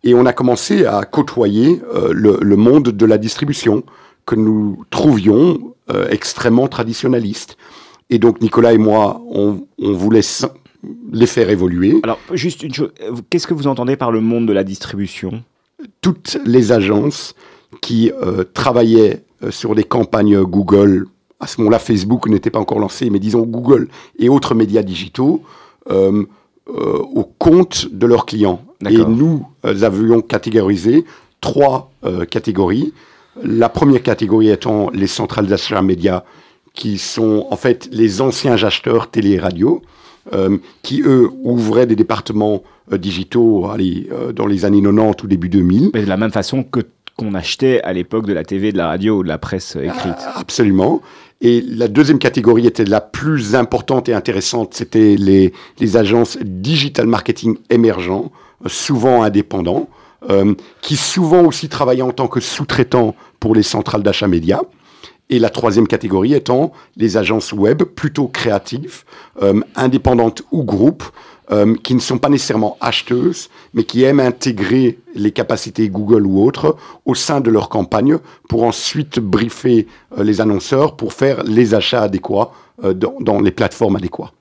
[0.04, 3.82] Et on a commencé à côtoyer euh, le, le, monde de la distribution
[4.26, 7.56] que nous trouvions euh, extrêmement traditionnaliste.
[8.10, 10.22] Et donc Nicolas et moi, on, on voulait
[11.12, 12.00] les faire évoluer.
[12.02, 12.90] Alors, juste une chose,
[13.30, 15.42] qu'est-ce que vous entendez par le monde de la distribution?
[16.00, 17.34] Toutes les agences
[17.80, 21.06] qui euh, travaillaient sur des campagnes Google
[21.42, 25.42] à ce moment-là, Facebook n'était pas encore lancé, mais disons Google et autres médias digitaux,
[25.90, 26.24] euh,
[26.68, 28.62] euh, au compte de leurs clients.
[28.88, 31.04] Et nous euh, avions catégorisé
[31.40, 31.90] trois
[32.30, 32.94] catégories.
[33.42, 36.24] La première catégorie étant les centrales d'achat médias,
[36.74, 39.82] qui sont en fait les anciens acheteurs télé et radio,
[40.82, 45.90] qui eux ouvraient des départements digitaux allez, dans les années 90 ou début 2000.
[45.94, 46.80] Mais de la même façon que
[47.16, 50.16] qu'on achetait à l'époque de la TV, de la radio ou de la presse écrite.
[50.34, 51.02] absolument.
[51.40, 57.06] Et la deuxième catégorie était la plus importante et intéressante, c'était les, les agences digital
[57.06, 58.30] marketing émergents,
[58.64, 59.88] euh, souvent indépendants,
[60.30, 64.60] euh, qui souvent aussi travaillaient en tant que sous-traitants pour les centrales d'achat médias.
[65.30, 69.02] Et la troisième catégorie étant les agences web plutôt créatives,
[69.42, 71.04] euh, indépendantes ou groupes,
[71.50, 76.44] euh, qui ne sont pas nécessairement acheteuses, mais qui aiment intégrer les capacités Google ou
[76.44, 82.02] autres au sein de leur campagne pour ensuite briefer les annonceurs pour faire les achats
[82.02, 84.32] adéquats dans, dans, les plateformes adéquates.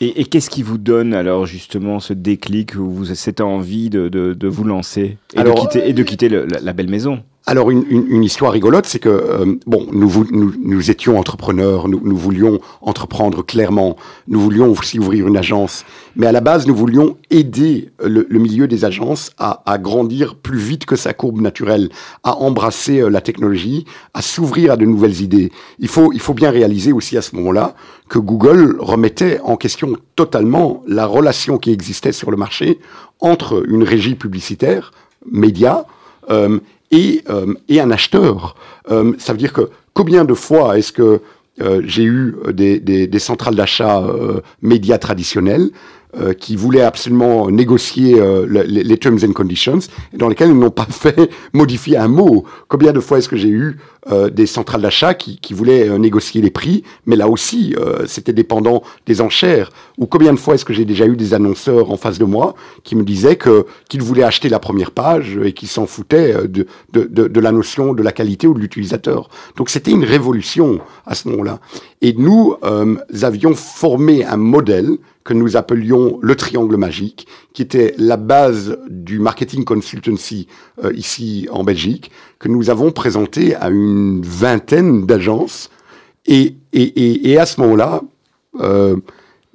[0.00, 4.08] Et, et qu'est-ce qui vous donne alors justement ce déclic ou vous, cette envie de,
[4.08, 6.90] de, de vous lancer et alors, de quitter, et de quitter le, la, la belle
[6.90, 7.22] maison?
[7.48, 11.86] Alors une, une, une, histoire rigolote, c'est que euh, bon, nous, nous, nous, étions entrepreneurs,
[11.86, 15.84] nous, nous, voulions entreprendre clairement, nous voulions aussi ouvrir une agence,
[16.16, 20.34] mais à la base, nous voulions aider le, le milieu des agences à, à, grandir
[20.34, 21.88] plus vite que sa courbe naturelle,
[22.24, 25.52] à embrasser euh, la technologie, à s'ouvrir à de nouvelles idées.
[25.78, 27.76] Il faut, il faut bien réaliser aussi à ce moment-là
[28.08, 32.80] que Google remettait en question totalement la relation qui existait sur le marché
[33.20, 34.90] entre une régie publicitaire,
[35.30, 35.86] média,
[36.28, 36.58] euh,
[36.90, 38.56] et, euh, et un acheteur.
[38.90, 41.20] Euh, ça veut dire que combien de fois est-ce que
[41.60, 44.04] euh, j'ai eu des, des, centrales d'achat
[44.60, 45.70] médias traditionnelles
[46.16, 49.80] euh, qui voulaient absolument négocier euh, les, les, terms and conditions,
[50.14, 52.44] dans lesquels ils n'ont pas fait modifier un mot.
[52.68, 53.76] Combien de fois est-ce que j'ai eu
[54.12, 58.04] euh, des centrales d'achat qui, qui, voulaient euh, négocier les prix, mais là aussi, euh,
[58.06, 59.70] c'était dépendant des enchères?
[59.98, 62.54] Ou combien de fois est-ce que j'ai déjà eu des annonceurs en face de moi
[62.84, 66.68] qui me disaient que qu'ils voulaient acheter la première page et qui s'en foutaient de,
[66.92, 69.28] de, de, de, la notion de la qualité ou de l'utilisateur?
[69.56, 71.58] Donc c'était une révolution à ce moment-là.
[72.00, 72.54] Et nous
[73.22, 79.18] avions formé un modèle que nous appelions le triangle magique, qui était la base du
[79.18, 80.46] marketing consultancy
[80.82, 85.68] euh, ici en Belgique, que nous avons présenté à une vingtaine d'agences.
[86.26, 88.02] Et, et, et, à ce moment-là,
[88.60, 88.96] euh,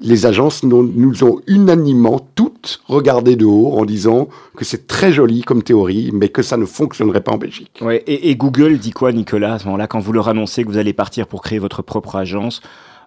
[0.02, 5.42] les agences nous, ont unanimement toutes regardé de haut en disant que c'est très joli
[5.42, 7.80] comme théorie, mais que ça ne fonctionnerait pas en Belgique.
[7.82, 10.78] Ouais, et, Google dit quoi, Nicolas, à ce moment-là, quand vous leur annoncez que vous
[10.78, 12.62] allez partir pour créer votre propre agence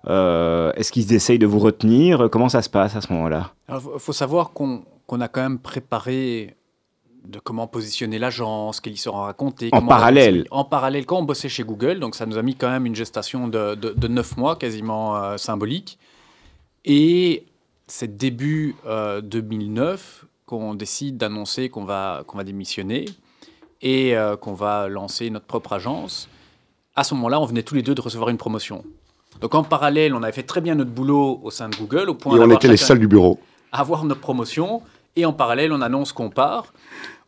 [0.06, 2.28] Est-ce qu'ils essayent de vous retenir?
[2.30, 3.52] Comment ça se passe à ce moment-là?
[3.68, 4.84] Il faut savoir qu'on
[5.20, 6.56] a quand même préparé
[7.26, 9.70] de comment positionner l'agence, qu'elle y sera racontée.
[9.72, 10.46] En on parallèle.
[10.50, 12.94] En parallèle, quand on bossait chez Google, donc ça nous a mis quand même une
[12.94, 15.98] gestation de, de, de 9 mois, quasiment euh, symbolique.
[16.84, 17.46] Et
[17.86, 23.06] c'est début euh, 2009 qu'on décide d'annoncer qu'on va, qu'on va démissionner
[23.80, 26.28] et euh, qu'on va lancer notre propre agence.
[26.94, 28.84] À ce moment-là, on venait tous les deux de recevoir une promotion.
[29.40, 32.14] Donc en parallèle, on avait fait très bien notre boulot au sein de Google, au
[32.14, 33.38] point Et on d'avoir était les seuls du bureau.
[33.72, 34.82] avoir notre promotion
[35.16, 36.72] et en parallèle on annonce qu'on part.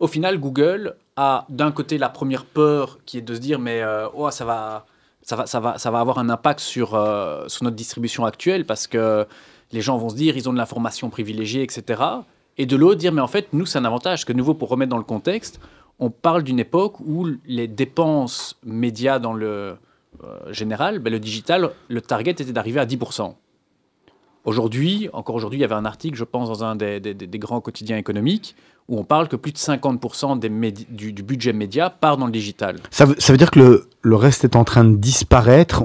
[0.01, 3.83] Au final, Google a d'un côté la première peur qui est de se dire mais
[3.83, 4.87] euh, oh, ça va
[5.23, 8.65] ça va ça va ça va avoir un impact sur euh, sur notre distribution actuelle
[8.67, 9.27] parce que
[9.73, 12.03] les gens vont se dire ils ont de l'information privilégiée etc.
[12.59, 14.91] Et de l'autre dire mais en fait nous c'est un avantage que nouveau pour remettre
[14.91, 15.61] dans le contexte
[15.99, 19.77] on parle d'une époque où les dépenses médias dans le
[20.51, 23.35] général, ben, le digital, le target était d'arriver à 10%.
[24.45, 27.61] Aujourd'hui, encore aujourd'hui, il y avait un article, je pense, dans un des, des- grands
[27.61, 28.55] quotidiens économiques,
[28.89, 30.49] où on parle que plus de 50% des
[30.89, 32.77] du, budget média part dans le digital.
[32.93, 35.83] Ça veut, ça veut dire que le, le reste est en train de disparaître.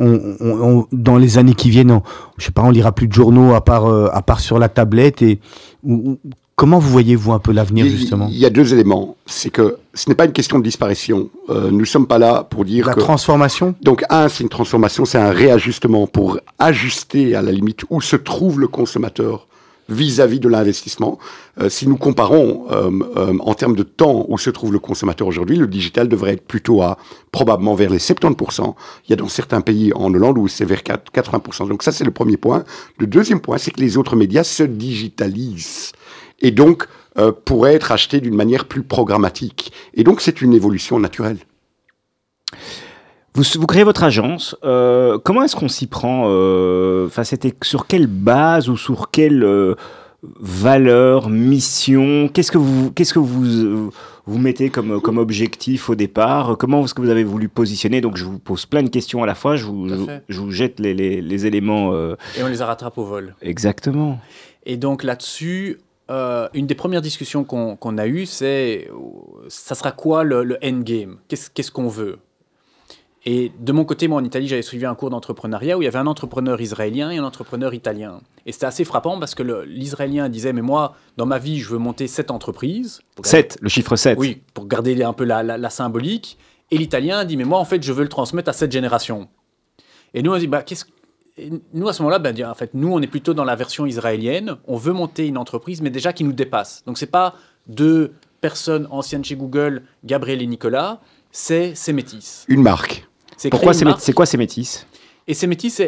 [0.92, 2.04] Dans les années qui viennent, on,
[2.38, 4.70] je sais pas, on lira plus de journaux à part, euh, à part sur la
[4.70, 5.24] tablette.
[5.24, 5.40] Et
[5.84, 6.20] ou-
[6.62, 9.18] comment vous voyez-vous un peu l'avenir justement Il y a deux éléments.
[9.26, 11.32] C'est que ce n'est pas une question de disparition.
[11.50, 13.00] Euh, nous ne sommes pas là pour dire La que...
[13.00, 18.00] transformation Donc, un, c'est une transformation, c'est un réajustement pour ajuster à la limite où
[18.00, 19.48] se trouve le consommateur
[19.90, 21.18] vis-à-vis de l'investissement.
[21.60, 25.28] Euh, si nous comparons euh, euh, en termes de temps où se trouve le consommateur
[25.28, 27.00] aujourd'hui, le digital devrait être plutôt à
[27.32, 28.76] probablement vers les 70%.
[29.08, 31.68] Il y a dans certains pays en Hollande où c'est vers 4 80%.
[31.68, 32.64] Donc ça, c'est le premier point.
[33.00, 35.92] Le deuxième point, c'est que les autres médias se digitalisent
[36.42, 39.72] et donc euh, pourraient être achetés d'une manière plus programmatique.
[39.94, 41.38] Et donc, c'est une évolution naturelle.
[43.34, 44.56] Vous, vous créez votre agence.
[44.64, 49.44] euh, comment est-ce qu'on s'y prend euh, Enfin, c'était sur quelle base ou sur quelle
[49.44, 49.76] euh,
[50.40, 53.92] valeur, mission Qu'est-ce que vous, qu'est-ce que vous
[54.28, 56.58] vous mettez comme comme objectif au départ?
[56.58, 58.02] Comment est-ce que vous avez voulu positionner?
[58.02, 59.56] Donc, je vous pose plein de questions à la fois.
[59.56, 59.96] Je vous, je,
[60.28, 63.36] je jette les, les, les éléments euh, Et on les rattrape au vol.
[63.42, 64.20] exactement.
[64.66, 65.80] Et donc là-dessus,
[66.12, 68.90] euh, une des premières discussions qu'on a eues, c'est
[69.48, 71.18] ça sera quoi le, le endgame?
[71.28, 72.20] Qu'est-ce qu'on veut?
[73.24, 75.88] Et de mon côté, moi en Italie, j'avais suivi un cours d'entrepreneuriat où il y
[75.88, 78.20] avait un entrepreneur israélien et un entrepreneur italien.
[78.48, 81.78] Et c'était assez frappant parce que l'israélien disait Mais moi, dans ma vie, je veux
[81.78, 83.02] monter sept entreprises.
[83.16, 84.18] Pour garder- 7, le chiffre 7.
[84.18, 86.40] Oui, pour garder un peu la, la- la symbolique.
[86.72, 89.28] Et l'italien dit, mais moi, en fait, je veux le transmettre à cette génération.
[90.16, 90.86] Et nous, on dit, bah, qu'est-ce
[91.38, 93.86] et nous, à ce moment-là, ben, en fait, nous, on est plutôt dans la version
[93.86, 94.58] israélienne.
[94.68, 96.84] On veut monter une entreprise, mais déjà qui nous dépasse.
[96.86, 97.36] Donc, c'est pas
[97.68, 101.00] deux personnes anciennes chez Google, Gabriel et Nicolas,
[101.32, 102.44] c'est c'est métis.
[102.48, 103.08] Une marque.
[103.38, 104.86] C'est Pourquoi c'est quoi ces métis
[105.28, 105.80] Et ces métis,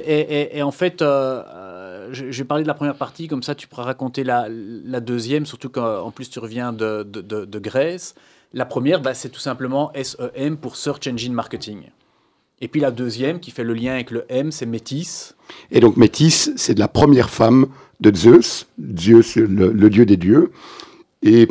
[0.62, 3.68] en fait, euh, euh, je, je vais parler de la première partie, comme ça tu
[3.68, 8.14] pourras raconter la, la deuxième, surtout qu'en plus tu reviens de, de- de- de Grèce.
[8.54, 11.90] La première, bah, c'est tout simplement SEM pour Search Engine Marketing.
[12.63, 15.36] Et puis la deuxième, qui fait le lien avec le M, c'est Métis.
[15.69, 17.67] Et donc Métis, c'est de la première femme
[17.99, 20.49] de Zeus, Zeus, le, le dieu des dieux.
[21.23, 21.49] Et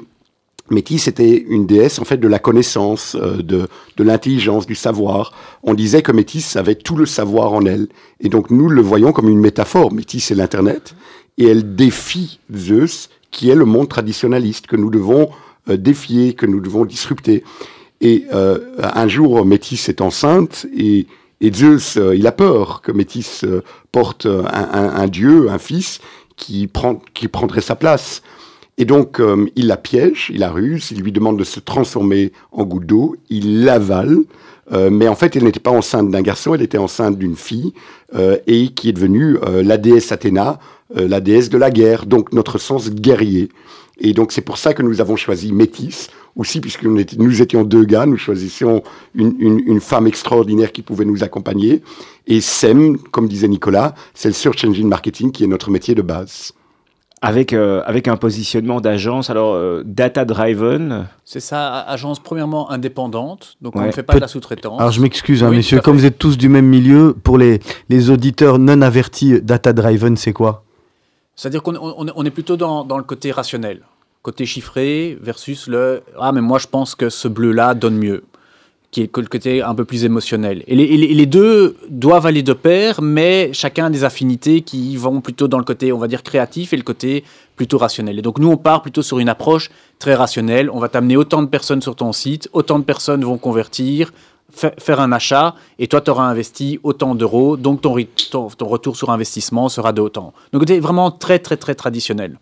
[0.70, 5.35] Métis était une déesse en fait de la connaissance, euh, de, de l'intelligence, du savoir.
[5.62, 7.88] On disait que Métis avait tout le savoir en elle.
[8.20, 9.92] Et donc nous le voyons comme une métaphore.
[9.92, 10.94] Métis, c'est l'Internet.
[11.37, 15.29] Et elle défie Zeus, qui est le monde traditionnaliste, que nous devons
[15.68, 17.44] euh, défier, que nous devons disrupter.
[18.03, 21.07] Et euh, un jour, Métis est enceinte et,
[21.55, 23.62] Zeus, euh, il a peur que Métis euh,
[23.93, 26.01] porte un, dieu, un fils,
[26.37, 26.69] qui,
[27.15, 28.23] qui prendrait sa place.
[28.77, 32.33] Et donc, euh, il la piège, il la ruse, il lui demande de se transformer
[32.51, 34.19] en goutte d'eau, il l'avale,
[34.91, 37.75] mais en fait, elle n'était pas enceinte d'un garçon, elle était enceinte d'une fille,
[38.47, 40.61] et qui est devenue la déesse Athéna,
[40.95, 43.51] la déesse de la guerre, donc notre sens guerrier.
[43.99, 47.43] Et donc, c'est pour ça que nous avons choisi Métis, aussi, puisque nous, étions- nous
[47.43, 48.83] étions deux gars, nous choisissions
[49.15, 51.83] une, une- une femme extraordinaire qui pouvait nous accompagner.
[52.27, 56.03] Et SEM, comme disait Nicolas, c'est le Search Engine Marketing qui est notre métier de
[56.03, 56.53] base.
[57.25, 61.07] avec, euh, avec un positionnement d'agence, alors euh, data-driven.
[61.25, 64.81] C'est ça, agence premièrement indépendante, donc on ne fait pas Peut- de la sous-traitance.
[64.81, 67.61] Alors je m'excuse, hein, Oui, messieurs, comme vous êtes tous du même milieu, pour les,
[67.89, 70.65] les auditeurs non avertis, Data Driven, c'est quoi?
[71.37, 73.81] C'est-à-dire qu'on on- est plutôt dans, dans le côté rationnel,
[74.23, 78.23] côté chiffré versus le ah mais moi je pense que ce bleu là donne mieux.
[78.92, 80.62] qui est le côté un peu plus émotionnel.
[80.66, 85.49] Et les, deux doivent aller de pair, mais chacun a des affinités qui vont plutôt
[85.49, 87.25] dans le côté, on va dire, créatif et le côté
[87.57, 88.18] plutôt rationnel.
[88.18, 90.68] Et donc nous, on part plutôt sur une approche très rationnelle.
[90.68, 94.12] On va t'amener autant de personnes sur ton site, autant de personnes vont convertir,
[94.55, 99.69] faire un achat, et toi, tu auras investi autant d'euros, donc ton, retour sur investissement
[99.69, 100.33] sera de autant.
[100.53, 102.38] Donc c'est vraiment très, très, très traditionnel.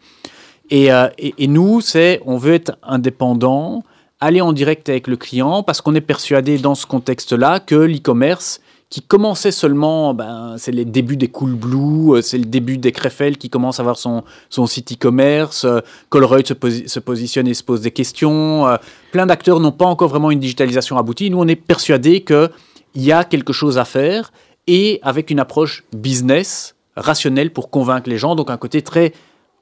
[0.71, 3.83] Et, euh, et, et nous, c'est, on veut être indépendant,
[4.21, 8.61] aller en direct avec le client parce qu'on est persuadé dans ce contexte-là que l'e-commerce
[8.91, 12.91] qui commençait seulement, ben, c'est les débuts des Cool Blue, euh, c'est le début des
[12.91, 16.55] Krefeld qui commence à avoir son, son site e-commerce, euh, Colruyt se,
[16.89, 18.77] se, positionne et se pose des questions, euh,
[19.13, 21.31] plein d'acteurs n'ont pas encore vraiment une digitalisation aboutie.
[21.31, 22.51] Nous, on est persuadé qu'il
[22.97, 24.33] y a quelque chose à faire
[24.67, 29.13] et avec une approche business rationnelle pour convaincre les gens, donc un côté très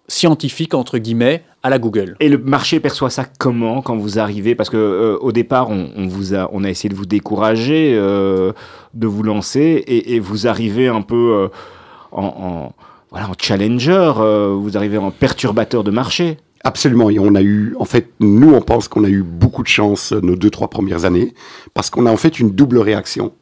[0.09, 2.17] scientifique entre guillemets à la Google.
[2.21, 4.55] Et le marché perçoit ça comment quand vous arrivez?
[4.55, 8.53] Parce que euh, au départ, on, vous a, on a essayé de vous décourager, euh,
[8.95, 11.49] de vous lancer, et, vous arrivez un peu euh,
[12.13, 12.73] en,
[13.11, 14.13] voilà, en challenger,
[14.59, 16.39] vous arrivez en perturbateur de marché.
[16.65, 19.69] Absolument, et on a eu, en fait, nous, on pense qu'on a eu beaucoup de
[19.69, 21.35] chance nos deux, trois premières années,
[21.75, 23.33] parce qu'on a en fait une double réaction.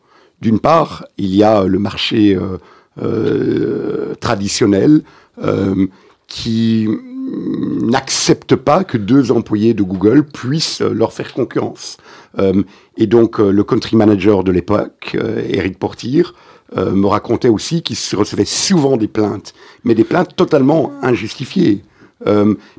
[0.40, 2.38] D'une part, il y a le marché
[4.20, 5.02] traditionnel,
[6.37, 6.87] qui
[7.83, 11.96] n'acceptent pas que deux employés de Google puissent leur faire concurrence.
[12.38, 12.62] Euh,
[12.99, 16.25] et donc euh, le country manager de l'époque, euh, Eric Portier,
[16.75, 21.85] me racontait aussi qu'il recevait souvent des plaintes, mais des plaintes totalement injustifiées.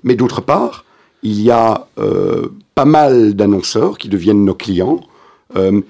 [0.04, 0.84] mais d'autre part,
[1.24, 1.88] il y a
[2.76, 5.00] pas mal d'annonceurs qui deviennent nos clients,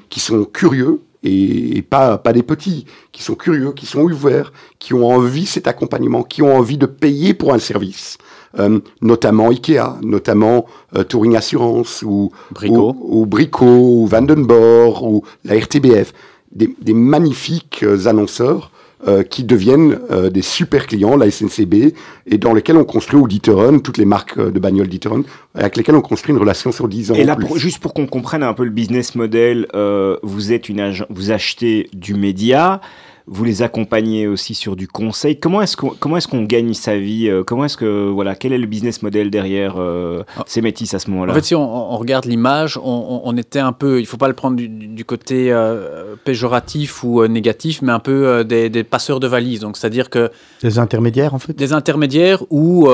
[0.09, 4.93] qui sont curieux et, pas, pas des petits, qui sont curieux, qui sont ouverts, qui
[4.93, 8.17] ont envie cet accompagnement, qui ont envie de payer pour un service.
[8.59, 15.23] Euh, notamment Ikea, notamment euh, Touring Assurance ou Brico, ou, ou, Brico, ou Vandenborg ou
[15.43, 16.13] la RTBF,
[16.51, 18.71] des, des magnifiques euh, annonceurs
[19.07, 21.93] euh, qui deviennent euh, des super clients, la SNCB,
[22.25, 26.01] et dans lesquels on construit ou toutes les marques de bagnoles d'Iteron, avec lesquelles on
[26.01, 27.13] construit une relation sur 10 ans.
[27.13, 30.93] Et là, juste pour qu'on comprenne un peu le business model, euh, vous êtes une
[31.11, 32.81] vous achetez du média,
[33.29, 35.37] vous les accompagnez aussi sur du conseil.
[35.37, 38.53] Comment est-ce qu'on comment est-ce qu'on gagne sa vie euh, Comment est-ce que voilà quel
[38.53, 40.43] est le business model derrière euh, ah.
[40.47, 41.33] ces métis à ce moment-là?
[41.33, 44.55] En fait, si on, regarde l'image, on, était un peu, il faut pas le prendre
[44.55, 49.59] du, côté euh, péjoratif ou négatif, mais un peu des, passeurs de valises.
[49.59, 51.53] Donc c'est-à-dire que des intermédiaires en fait?
[51.53, 52.87] Des intermédiaires où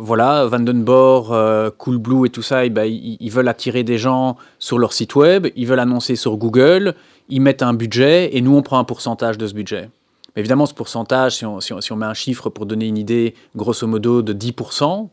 [0.00, 4.92] voilà Vandenborg, Coolblue et tout ça, eh ben, ils veulent attirer des gens sur leur
[4.92, 6.94] site web, ils veulent annoncer sur Google
[7.28, 9.90] ils mettent un budget et nous, on prend un pourcentage de ce budget.
[10.34, 13.34] Mais évidemment, ce pourcentage, si on, si, on, met un chiffre pour donner une idée,
[13.56, 15.08] grosso modo, de 10%,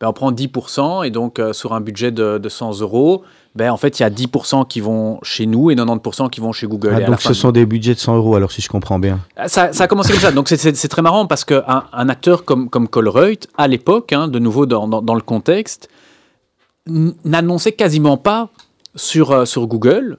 [0.00, 3.22] ben on prend 10% et donc euh, sur un budget de, de 100 euros,
[3.54, 6.52] ben en fait, il y a 10% qui vont chez nous et 90% qui vont
[6.52, 6.94] chez Google.
[6.94, 9.20] Ah, donc ce sont des budgets de 100 euros, alors si je comprends bien.
[9.36, 10.32] Ah, ça, ça a commencé comme ça.
[10.32, 14.38] Donc c'est très marrant parce qu'un un acteur comme, comme Colruyt, à l'époque, hein, de
[14.38, 15.90] nouveau dans, dans, dans le contexte,
[16.86, 18.48] n'annonçait quasiment pas
[18.94, 20.18] sur, euh, sur Google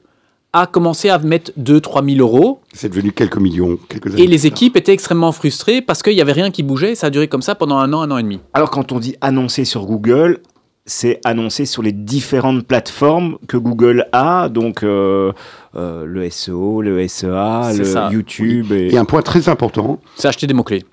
[0.53, 2.59] a commencé à mettre 2-3 000 euros.
[2.73, 6.33] C'est devenu quelques millions, quelques Et les équipes étaient extrêmement frustrées parce qu'il n'y avait
[6.33, 6.95] rien qui bougeait.
[6.95, 8.39] Ça a duré comme ça pendant un an, un an et demi.
[8.53, 10.39] Alors quand on dit annoncer sur Google,
[10.85, 15.31] c'est annoncer sur les différentes plateformes que Google a, donc euh,
[15.75, 18.71] euh, le SEO, le SEA, le YouTube.
[18.71, 18.93] Et...
[18.93, 18.97] et...
[18.97, 19.99] un point très important.
[20.15, 20.83] C'est acheter des mots-clés.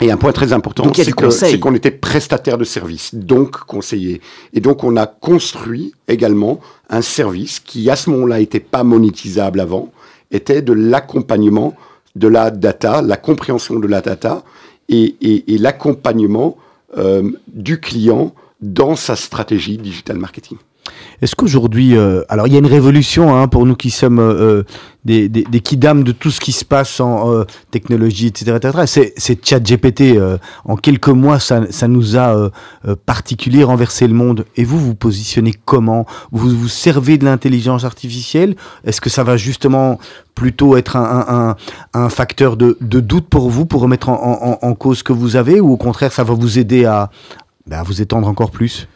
[0.00, 4.20] Et un point très important, c'est qu'on était prestataire de service, donc conseiller.
[4.52, 9.60] Et donc on a construit également un service qui, à ce moment-là, n'était pas monétisable
[9.60, 9.92] avant,
[10.30, 11.74] était de l'accompagnement
[12.16, 14.42] de la data, la compréhension de la data
[14.88, 16.56] et, et, et l'accompagnement
[16.98, 20.58] euh, du client dans sa stratégie digital marketing.
[21.20, 24.60] Est-ce qu'aujourd'hui, euh, alors il y a une révolution hein, pour nous qui sommes euh,
[24.60, 24.62] euh
[25.04, 28.56] des, des, des kidams de tout ce qui se passe en technologie, etc.
[28.62, 29.12] etc.
[29.16, 30.16] C'est ChatGPT.
[30.64, 32.52] En quelques mois, ça, nous a
[33.04, 34.44] particulier renversé le monde.
[34.56, 36.06] Et vous, vous positionnez comment?
[36.30, 38.54] Vous vous servez de l'intelligence artificielle?
[38.84, 39.98] Est-ce que ça va justement
[40.36, 41.56] plutôt être un,
[41.94, 45.60] un, facteur de, de, doute pour vous, pour remettre en, cause ce que vous avez,
[45.60, 47.10] ou au contraire, ça va vous aider à,
[47.72, 48.86] à vous étendre encore plus?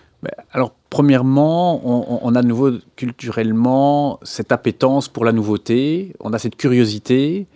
[0.53, 1.81] Alors, premièrement,
[2.25, 7.47] on, a de nouveau culturellement cette appétence pour la nouveauté, on a cette curiosité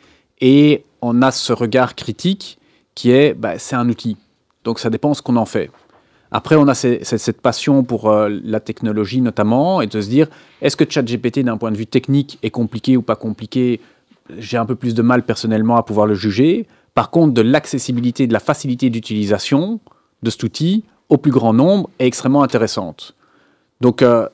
[0.41, 2.59] et on a ce regard critique
[2.95, 4.17] qui est, bah, c'est un outil.
[4.65, 5.71] Donc ça dépend ce qu'on en fait.
[6.33, 10.29] Après, on a cette passion pour euh, la technologie notamment et de se dire,
[10.63, 13.81] est-ce que ChatGPT d'un point de vue technique est compliqué ou pas compliqué?
[14.39, 16.69] J'ai un peu plus de mal personnellement à pouvoir le juger.
[16.95, 19.81] Par contre, de l'accessibilité, de la facilité d'utilisation
[20.23, 23.17] de cet outil, au plus grand nombre est extrêmement intéressante.
[23.81, 24.29] Donc, euh,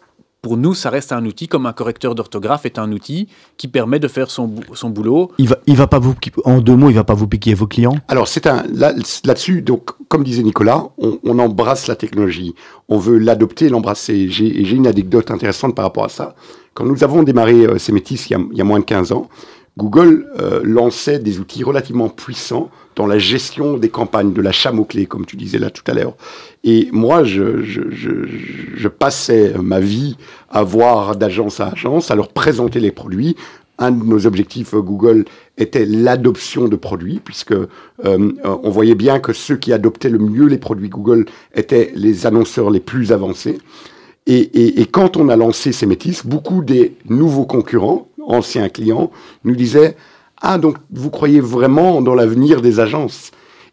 [0.47, 3.99] pour nous, ça reste un outil comme un correcteur d'orthographe est un outil qui permet
[3.99, 5.33] de faire son, son boulot.
[5.39, 7.67] Il va, il va pas vous, en deux mots, il va pas vous piquer vos
[7.67, 7.97] clients?
[8.07, 8.93] Alors, c'est un, là,
[9.25, 12.55] là-dessus, donc, comme disait Nicolas, on, on, embrasse la technologie.
[12.89, 14.29] On veut l'adopter, l'embrasser.
[14.29, 16.37] J'ai, j'ai une anecdote intéressante par rapport à ça.
[16.75, 18.85] Quand nous avons démarré euh, ces métis il y, a, il y, a, moins de
[18.85, 19.29] 15 ans,
[19.79, 25.05] Google euh, lançait des outils relativement puissants dans la gestion des campagnes, de l'achat mot-clé,
[25.05, 26.15] comme tu disais là tout à l'heure.
[26.65, 30.17] Et moi, je, je, passais ma vie
[30.49, 33.37] à voir d'agence à agence, à leur présenter les produits.
[33.79, 35.27] Un de nos objectifs euh, Google
[35.59, 37.69] était l'adoption de produits, puisque euh,
[38.03, 42.71] on voyait bien que ceux qui adoptaient le mieux les produits Google étaient les annonceurs
[42.71, 43.59] les plus avancés.
[44.29, 49.11] Et quand on a lancé ces métis, beaucoup des nouveaux concurrents, anciens clients,
[49.45, 49.97] nous disaient
[50.43, 53.31] ah, donc vous croyez vraiment dans l'avenir des agences?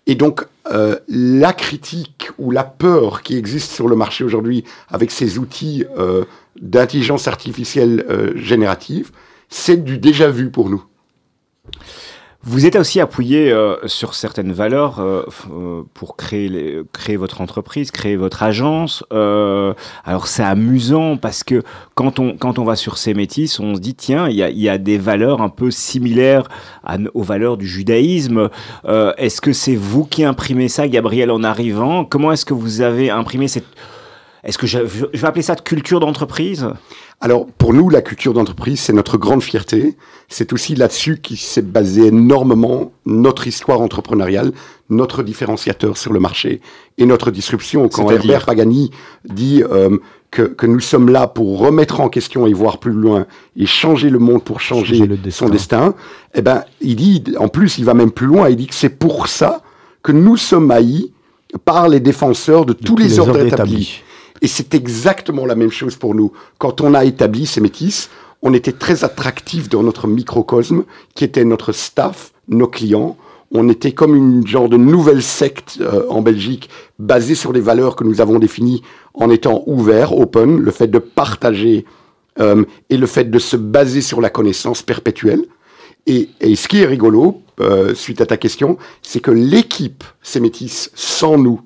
[0.07, 5.11] Et donc, euh, la critique ou la peur qui existe sur le marché aujourd'hui avec
[5.11, 6.25] ces outils euh,
[6.59, 9.11] d'intelligence artificielle euh, générative,
[9.49, 10.83] c'est du déjà vu pour nous.
[12.45, 17.39] Vous êtes aussi appuyé euh, sur certaines valeurs euh, euh, pour créer, les, créer votre
[17.39, 19.01] entreprise, créer votre agence.
[19.13, 21.63] Euh, alors c'est amusant parce que
[21.95, 24.49] quand on, quand on va sur ces métis, on se dit tiens, il y a,
[24.49, 26.49] y a des valeurs un peu similaires
[27.13, 28.49] aux valeurs du judaïsme.
[28.83, 32.03] Euh, est-ce que c'est vous qui imprimez ça, Gabriel, en arrivant?
[32.03, 33.67] Comment est-ce que vous avez imprimé cette...
[34.43, 36.67] Est-ce que je, je vais appeler ça de culture d'entreprise?
[37.21, 39.95] Alors, pour nous, la culture d'entreprise, c'est notre grande fierté.
[40.27, 44.51] C'est aussi là-dessus qui s'est basé énormément notre histoire entrepreneuriale,
[44.89, 46.59] notre différenciateur sur le marché
[46.97, 47.87] et notre disruption.
[47.87, 48.91] Quand Herbert Pagani
[49.23, 49.97] dit euh,
[50.31, 53.25] que, que, nous sommes là pour remettre en question et voir plus loin
[53.55, 55.45] et changer le monde pour changer, changer destin.
[55.45, 55.95] son destin,
[56.33, 58.89] eh ben, il dit, en plus, il va même plus loin, il dit que c'est
[58.99, 59.61] pour ça
[60.01, 61.13] que nous sommes haïs
[61.63, 63.53] par les défenseurs de, de tous, les, les ordres établis.
[63.53, 64.03] établis.
[64.43, 66.33] Et c'est exactement la même chose pour nous.
[66.59, 68.09] Quand on a établi ces métis,
[68.41, 70.83] on était très attractif dans notre microcosme,
[71.15, 73.17] qui était notre staff, nos clients.
[73.51, 77.95] On était comme une genre de nouvelle secte euh, en Belgique, basée sur les valeurs
[77.95, 81.85] que nous avons définies en étant ouvert, open, le fait de partager
[82.41, 85.45] euh, et le fait de se baser sur la connaissance perpétuelle.
[86.05, 90.41] Et, et ce qui est rigolo, euh, suite à ta question, c'est que l'équipe, ces
[90.67, 91.61] sans nous,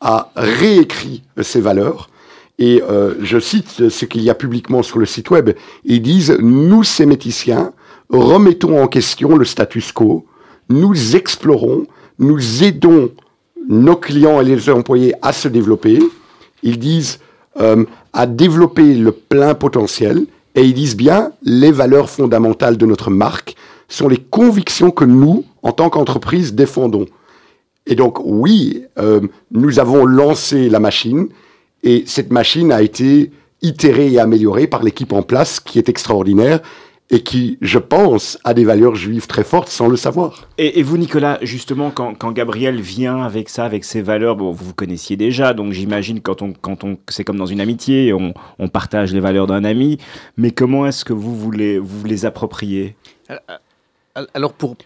[0.00, 2.10] a réécrit ces valeurs
[2.62, 5.50] et euh, je cite ce qu'il y a publiquement sur le site web.
[5.84, 7.72] Ils disent Nous, ces méticiens,
[8.08, 10.26] remettons en question le status quo,
[10.68, 11.88] nous explorons,
[12.20, 13.10] nous aidons
[13.68, 15.98] nos clients et les employés à se développer.
[16.62, 17.18] Ils disent
[17.60, 20.26] euh, à développer le plein potentiel.
[20.54, 23.56] Et ils disent bien les valeurs fondamentales de notre marque
[23.88, 27.06] sont les convictions que nous, en tant qu'entreprise, défendons.
[27.86, 29.20] Et donc, oui, euh,
[29.50, 31.26] nous avons lancé la machine
[31.82, 36.60] et cette machine a été itérée et améliorée par l'équipe en place, qui est extraordinaire
[37.10, 40.48] et qui, je pense, a des valeurs juives très fortes sans le savoir.
[40.56, 44.50] Et, et vous, Nicolas, justement, quand, quand, Gabriel vient avec ça, avec ses valeurs, bon,
[44.50, 48.14] vous vous connaissiez déjà, donc j'imagine quand on, quand on, c'est comme dans une amitié,
[48.14, 49.98] on, on partage les valeurs d'un ami,
[50.38, 52.96] mais comment est-ce que vous voulez vous les approprier
[54.32, 54.76] Alors, pour,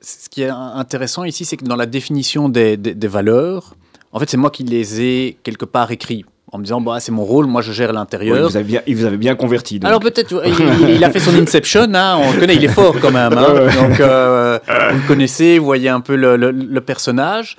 [0.00, 3.74] ce qui est intéressant ici, c'est que dans la définition des, des, des valeurs,
[4.12, 6.24] en fait, c'est moi qui les ai quelque part écrits
[6.56, 8.38] en me disant bah, c'est mon rôle, moi je gère l'intérieur.
[8.38, 9.78] Oui, vous avez bien, il vous avait bien converti.
[9.78, 9.88] Donc.
[9.88, 12.96] Alors peut-être, il, il, a fait son Inception, hein, on le connaît, il est fort
[13.00, 13.34] quand même.
[13.34, 17.56] Hein, donc euh, vous le connaissez, vous voyez un peu le, le, le, personnage.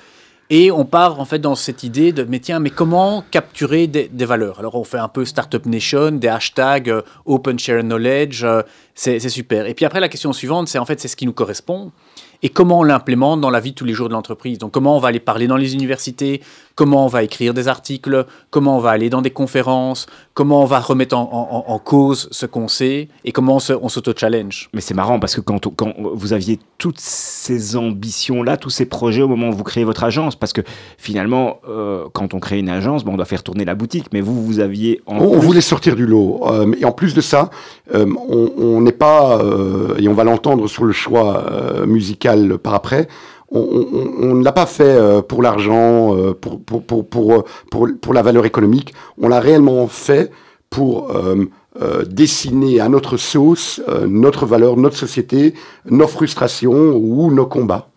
[0.49, 4.09] Et on part en fait dans cette idée de mais tiens, mais comment capturer des,
[4.11, 4.59] des valeurs?
[4.59, 8.61] Alors on fait un peu Startup Nation, des hashtags euh, Open Share Knowledge, euh,
[8.95, 9.67] c'est super.
[9.67, 11.91] Et puis après la question suivante, c'est en fait c'est ce qui nous correspond
[12.43, 14.57] et comment on l'implémente dans la vie de tous les jours de l'entreprise?
[14.57, 16.41] Donc comment on va aller parler dans les universités,
[16.77, 20.65] comment on va écrire des articles, comment on va aller dans des conférences, comment on
[20.65, 21.23] va remettre en,
[21.67, 24.69] en, en cause ce qu'on sait et comment on s'auto-challenge.
[24.73, 29.23] Mais c'est marrant parce que quand, quand, vous aviez toutes ces ambitions-là, tous ces projets
[29.23, 30.61] au moment où vous créez votre agence, parce que
[30.99, 34.21] finalement, euh, quand on crée une agence, bon, on doit faire tourner la boutique, mais
[34.21, 35.01] vous, vous aviez...
[35.07, 35.39] En on, plus...
[35.39, 36.41] voulait sortir du lot.
[36.45, 37.49] Euh, et en plus de ça,
[37.95, 42.75] euh, on n'est pas, euh, et on va l'entendre sur le choix euh, musical par
[42.75, 43.07] après,
[43.49, 48.13] on, ne l'a pas fait euh, pour l'argent, euh, pour, pour, pour, pour, pour, pour
[48.13, 48.93] la valeur économique.
[49.17, 50.31] On l'a réellement fait
[50.69, 51.45] pour euh,
[51.81, 55.53] euh, dessiner à notre sauce euh, notre valeur, notre société,
[55.89, 57.89] nos frustrations ou nos combats.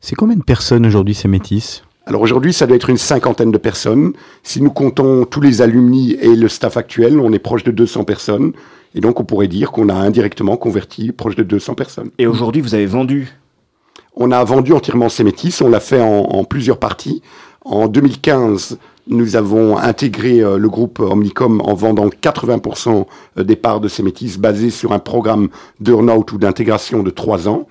[0.00, 3.58] C'est combien de personnes aujourd'hui ces métis alors aujourd'hui, ça doit être une cinquantaine de
[3.58, 4.12] personnes.
[4.44, 8.04] Si nous comptons tous les alumni et le staff actuel, on est proche de 200
[8.04, 8.52] personnes.
[8.94, 12.10] Et donc on pourrait dire qu'on a indirectement converti proche de 200 personnes.
[12.18, 13.32] Et aujourd'hui, vous avez vendu
[14.16, 17.22] on a vendu entièrement ces métis, on l'a fait en, plusieurs parties.
[17.64, 23.06] En 2015, nous avons intégré euh, le groupe Omnicom en vendant 80%
[23.36, 25.48] des parts de ces métis basés sur un programme
[25.80, 27.68] d'earn-out ou d'intégration de trois ans.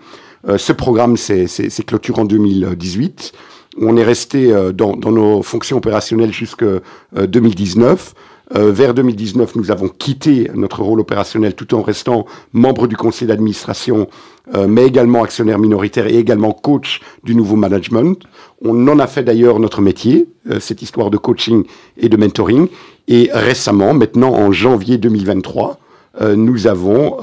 [0.48, 1.48] Euh, ce programme s'est
[1.86, 3.34] clôturé en 2018.
[3.82, 6.80] On est resté euh, dans, dans, nos fonctions opérationnelles jusqu'en
[7.18, 8.14] 2019.
[8.54, 13.28] Euh, vers 2019, nous avons quitté notre rôle opérationnel tout en restant membre du conseil
[13.28, 14.08] d'administration,
[14.54, 18.24] euh, mais également actionnaire minoritaire et également coach du nouveau management.
[18.64, 21.64] On en a fait d'ailleurs notre métier, euh, cette histoire de coaching
[21.98, 22.68] et de mentoring.
[23.08, 25.80] Et récemment, maintenant en janvier 2023,
[26.22, 27.18] nous avons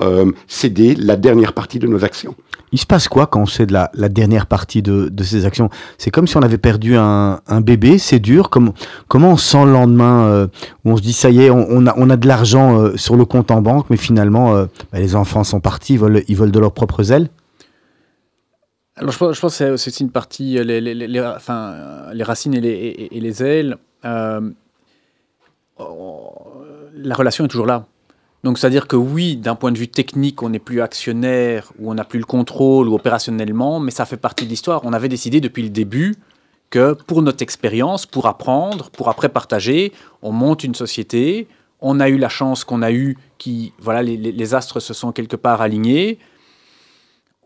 [0.47, 2.34] cédé la dernière partie de nos actions.
[2.72, 5.68] Il se passe quoi quand on sait de la, dernière partie de, ces actions?
[5.99, 8.49] C'est comme si on avait perdu un, bébé, c'est dur.
[8.49, 8.72] Comment,
[9.09, 10.47] comment on sent le lendemain euh,
[10.84, 13.16] où on se dit ça y est, on, a, on a de l'argent euh, sur
[13.16, 16.36] le compte en banque, mais finalement euh, bah, les enfants sont partis, ils volent, ils
[16.36, 17.28] volent de leurs propres ailes?
[18.97, 21.74] Alors je, pense, que c'est aussi une partie, les, les, les, enfin,
[22.12, 23.76] les racines et les, et les ailes.
[24.03, 24.40] la
[27.14, 27.86] relation est toujours là.
[28.45, 31.95] Donc, c'est-à-dire que oui, d'un point de vue technique, on n'est plus actionnaire ou on
[31.95, 34.80] n'a plus le contrôle ou opérationnellement, mais ça fait partie de l'histoire.
[34.84, 36.16] On avait décidé depuis le début
[36.70, 41.47] que pour notre expérience, pour apprendre, pour après partager, on monte une société.
[41.80, 45.36] On a eu la chance qu'on a eu, qui, voilà, les, astres se sont quelque
[45.36, 46.18] part alignés.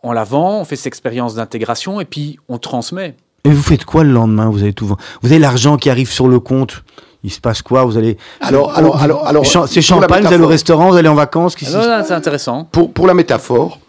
[0.03, 3.17] On la vend, on fait cette expérience d'intégration et puis on transmet.
[3.45, 4.49] Et vous faites quoi le lendemain?
[4.49, 6.85] Vous avez tout, vous avez l'argent qui arrive sur le compte
[7.27, 7.85] il se passe quoi?
[7.85, 8.17] Vous allez.
[8.41, 12.05] Alors, alors, alors, alors c'est champagne, vous allez au restaurant, vous allez en vacances ah,
[12.07, 12.69] C'est intéressant.
[12.71, 13.81] Pour, pour la métaphore,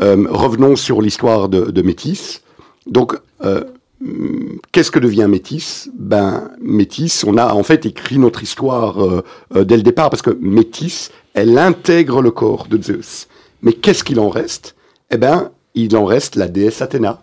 [0.00, 2.40] euh, revenons sur l'histoire de, de, Métis.
[2.86, 3.14] Donc,
[3.44, 3.62] euh,
[4.72, 5.90] qu'est-ce que devient Métis?
[5.98, 9.22] Ben, Métis, on a en fait écrit notre histoire euh,
[9.64, 13.28] dès le départ, parce que Métis, elle intègre le corps de Zeus.
[13.60, 14.76] Mais qu'est-ce qu'il en reste?
[15.10, 17.20] Eh ben, il en reste la déesse Athéna.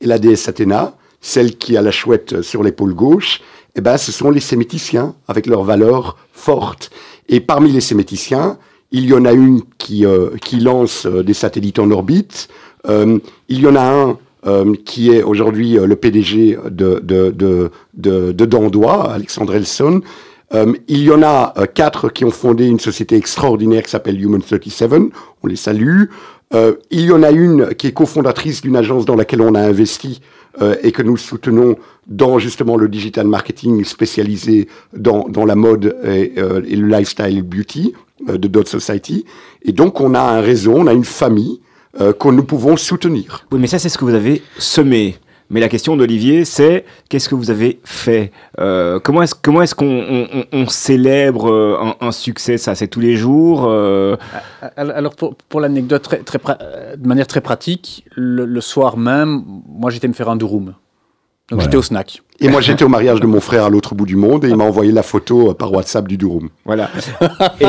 [0.00, 3.42] Et la déesse Athéna, celle qui a la chouette sur l'épaule gauche,
[3.74, 6.90] eh ben, ce sont les séméticiens, avec leurs valeurs fortes.
[7.28, 8.58] Et parmi les séméticiens,
[8.92, 12.48] il y en a une qui, euh, qui lance euh, des satellites en orbite.
[12.88, 13.18] Euh,
[13.48, 14.18] il y en a un
[14.84, 20.00] qui est aujourd'hui le PDG de, de, de, de, de Dandois, Alexandre Elson.
[20.52, 24.90] il y en a quatre qui ont fondé une société extraordinaire qui s'appelle Human 37.
[25.44, 26.06] On les salue.
[26.52, 30.20] il y en a une qui est cofondatrice d'une agence dans laquelle on a investi
[30.60, 31.76] euh, et que nous soutenons
[32.06, 37.42] dans justement le digital marketing spécialisé dans, dans la mode et, euh, et, le lifestyle
[37.42, 37.94] beauty
[38.28, 39.24] euh, de Dot Society.
[39.62, 41.60] Et donc on a un réseau, on a une famille
[41.94, 43.44] que nous pouvons soutenir.
[43.52, 45.16] Oui, mais ça c'est ce que vous avez semé.
[45.52, 49.74] Mais la question d'Olivier, c'est qu'est-ce que vous avez fait euh, Comment est-ce comment est-ce
[49.74, 54.16] qu'on on, célèbre un, succès Ça, c'est tous les jours euh...
[54.76, 56.38] Alors pour, pour l'anecdote, très, très,
[56.96, 60.74] de manière très pratique, le, soir même, moi j'étais me faire un durum.
[61.50, 62.22] Donc j'étais au snack.
[62.42, 64.56] Et moi j'étais au mariage de mon frère à l'autre bout du monde et il
[64.56, 66.48] m'a envoyé la photo euh, par WhatsApp du durum.
[66.64, 66.90] Voilà.
[67.60, 67.66] et,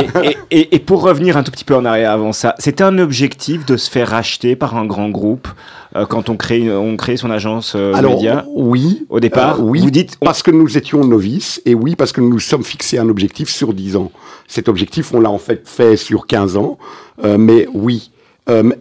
[0.51, 3.65] et, et, pour revenir un tout petit peu en arrière avant ça, c'était un objectif
[3.65, 5.47] de se faire racheter par un grand groupe
[5.95, 9.05] euh, quand on crée, on crée son agence euh, Alors, média Oui.
[9.09, 9.81] Au départ, oui.
[9.81, 12.97] Vous dites parce que nous étions novices et oui parce que nous nous sommes fixés
[12.97, 14.11] un objectif sur 10 ans.
[14.47, 16.77] Cet objectif, on l'a en fait fait sur 15 ans,
[17.23, 18.11] mais oui.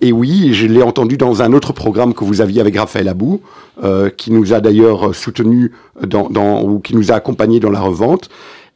[0.00, 3.40] Et oui, je l'ai entendu dans un autre programme que vous aviez avec Raphaël Abou,
[3.82, 5.72] euh, qui nous a d'ailleurs soutenu
[6.04, 8.28] dans, dans, ou qui nous a accompagné dans la revente.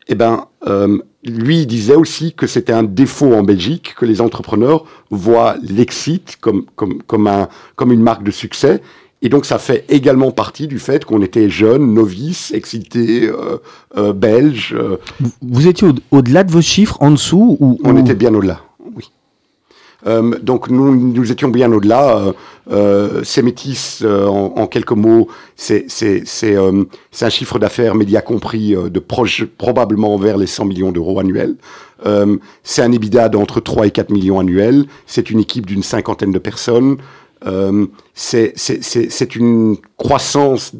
[0.08, 4.84] Eh ben, euh, lui disait aussi que c'était un défaut en Belgique que les entrepreneurs
[5.10, 8.80] voient l'exit comme, comme, comme, un, comme une marque de succès.
[9.22, 13.56] Et donc ça fait également partie du fait qu'on était jeunes, novices, excités, euh,
[13.96, 14.74] euh belges.
[14.78, 14.98] Euh.
[15.42, 18.60] Vous étiez au-delà de vos chiffres, en dessous ou, On était bien au-delà.
[20.06, 22.16] Euh, donc nous, nous étions bien au-delà.
[22.18, 22.32] Euh,
[22.70, 25.86] euh ces métis, euh, en, quelques mots, c'est
[27.20, 31.56] un chiffre d'affaires média compris de proche, probablement vers les 100 millions d'euros annuels.
[32.62, 34.86] c'est un EBITDA d'entre 3 et 4 millions annuels.
[35.06, 36.96] C'est une équipe d'une cinquantaine de personnes.
[38.14, 40.72] c'est une croissance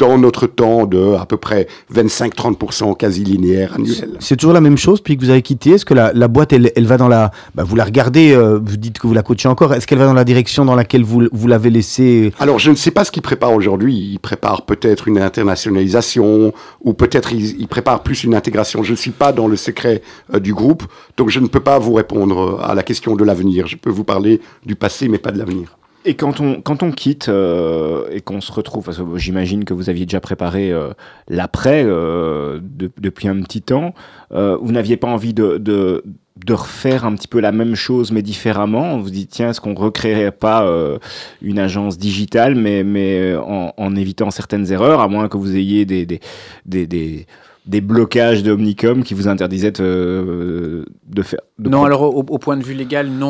[0.00, 4.16] dans notre temps de à peu près 25-30% quasi linéaire annuel.
[4.18, 5.72] C'est toujours la même chose puis que vous avez quitté.
[5.72, 7.30] Est-ce que la, la, boîte, elle, elle va dans la...
[7.54, 9.74] Bah, vous la regardez, euh, vous dites que vous la coachez encore.
[9.74, 12.76] Est-ce qu'elle va dans la direction dans laquelle vous, vous l'avez laissée Alors, je ne
[12.76, 13.94] sais pas ce qu'il prépare aujourd'hui.
[13.94, 18.82] Il prépare peut-être une internationalisation ou peut-être il, il, prépare plus une intégration.
[18.82, 20.00] Je ne suis pas dans le secret
[20.32, 20.84] euh, du groupe,
[21.18, 23.66] donc je ne peux pas vous répondre à la question de l'avenir.
[23.66, 25.76] Je peux vous parler du passé, mais pas de l'avenir.
[26.04, 29.74] Et quand on, quand on quitte euh, et qu'on se retrouve, parce que j'imagine que
[29.74, 30.92] vous aviez déjà préparé euh,
[31.28, 33.94] l'après euh, depuis un petit temps,
[34.30, 36.02] vous n'aviez pas envie de, de,
[36.44, 38.94] de refaire un petit peu la même chose mais différemment.
[38.94, 40.98] On vous dit tiens, est-ce qu'on recréerait pas euh,
[41.42, 45.84] une agence digitale mais, mais en, en, évitant certaines erreurs, à moins que vous ayez
[45.84, 46.20] des, des,
[46.66, 47.26] des, des
[47.70, 51.40] des blocages de Omnicom qui vous interdisaient de, de faire.
[51.60, 53.28] De non, alors au, au, point de vue légal, non,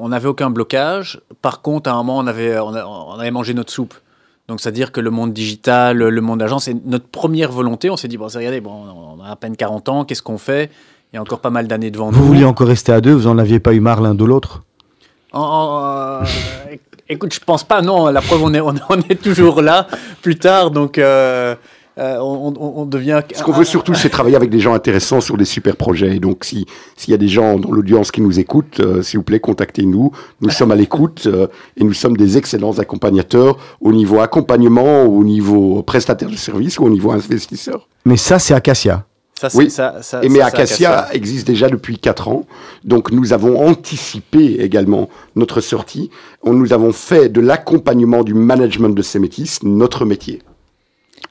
[0.00, 1.20] on n'avait aucun blocage.
[1.42, 3.92] Par contre, à un moment, on avait, on, a, on avait mangé notre soupe.
[4.48, 7.90] Donc, c'est-à-dire que le monde digital, le monde d'agence, c'est notre première volonté.
[7.90, 8.72] On s'est dit, bon, regardez, bon,
[9.18, 10.70] on a à peine 40 ans, qu'est-ce qu'on fait?
[11.12, 12.18] Il y a encore pas mal d'années devant vous nous.
[12.18, 14.62] Vous vouliez encore rester à deux Vous n'en aviez pas eu marre l'un de l'autre?
[15.34, 16.24] Euh,
[17.10, 18.06] Écoute, je pense pas, non.
[18.06, 18.74] La preuve, on est, on,
[19.10, 19.88] est toujours là
[20.22, 20.70] plus tard.
[20.70, 20.96] Donc.
[20.96, 21.54] Euh,
[21.96, 23.20] euh, on, on, on, devient.
[23.34, 26.16] Ce qu'on veut surtout, c'est travailler avec des gens intéressants sur des super projets.
[26.16, 26.66] Et donc, s'il
[27.06, 30.10] y a des gens dans l'audience qui nous écoutent, euh, s'il vous plaît, contactez-nous.
[30.40, 35.22] Nous sommes à l'écoute euh, et nous sommes des excellents accompagnateurs au niveau accompagnement, au
[35.22, 37.88] niveau prestataire de services ou au niveau investisseur.
[38.04, 39.04] Mais ça, c'est Acacia.
[39.38, 42.46] Ça, oui, ça, ça, et mais Acacia, Acacia existe déjà depuis 4 ans.
[42.84, 46.10] Donc nous avons anticipé également notre sortie.
[46.44, 50.40] Nous avons fait de l'accompagnement du management de ces métis notre métier.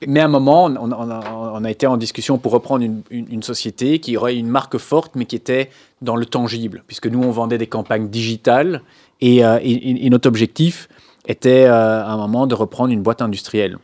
[0.08, 3.02] Mais à un moment, on, on, a, on, a, été en discussion pour reprendre une,
[3.10, 5.70] une, une, société qui aurait une marque forte, mais qui était
[6.02, 8.82] dans le tangible, puisque nous, on vendait des campagnes digitales,
[9.22, 10.90] et, euh, et, et notre objectif
[11.28, 13.78] était euh, à un moment de reprendre une boîte industrielle.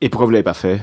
[0.00, 0.80] Et pourquoi vous ne l'avez pas fait?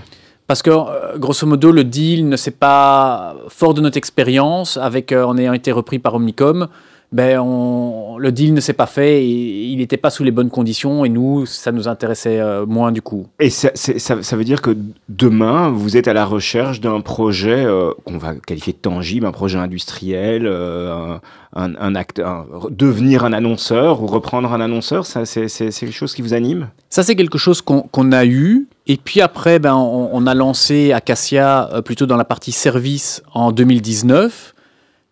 [0.48, 5.14] Parce que, euh, grosso modo, le deal ne s'est pas, fort de notre expérience, avec
[5.14, 6.68] en ayant été repris par Omnicom,
[7.14, 10.50] ben on, le deal ne s'est pas fait et il n'était pas sous les bonnes
[10.50, 13.28] conditions et nous, ça nous intéressait euh, moins du coup.
[13.40, 14.76] Et ça, ça, ça, veut dire que
[15.10, 19.32] demain, vous êtes à la recherche d'un projet euh, qu'on va qualifier de tangible, un
[19.32, 21.18] projet industriel, euh,
[21.56, 26.16] un, un, acte, un, devenir un annonceur ou reprendre un annonceur, ça, c'est, quelque chose
[26.16, 26.70] qui vous anime?
[26.90, 28.68] Ça, c'est quelque chose qu'on, qu'on a eu.
[28.88, 33.52] Et puis après, ben, on, on a lancé Acacia plutôt dans la partie service en
[33.52, 34.53] 2019.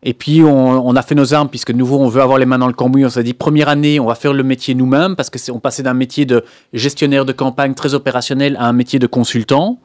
[0.04, 2.58] Et puis, on, on, a fait nos armes, puisque nouveau, on veut avoir les mains
[2.58, 3.06] dans le cambouis.
[3.06, 5.94] On s'est dit, première année, on va faire le métier nous-mêmes, parce qu'on passait d'un
[5.94, 6.44] métier de
[6.74, 9.80] gestionnaire de campagne très opérationnel à un métier de consultant.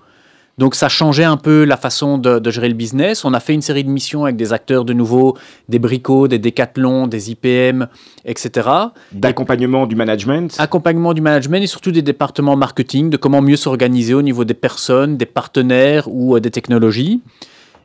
[0.58, 3.26] Donc, ça changeait un peu la façon de, de, gérer le business.
[3.26, 5.36] On a fait une série de missions avec des acteurs de nouveau,
[5.68, 7.86] des bricots, des décathlons, des IPM,
[8.24, 8.66] etc.
[9.12, 14.14] D'accompagnement du management Accompagnement du management et surtout des départements marketing, de comment mieux s'organiser
[14.14, 17.20] au niveau des personnes, des partenaires ou euh, des technologies.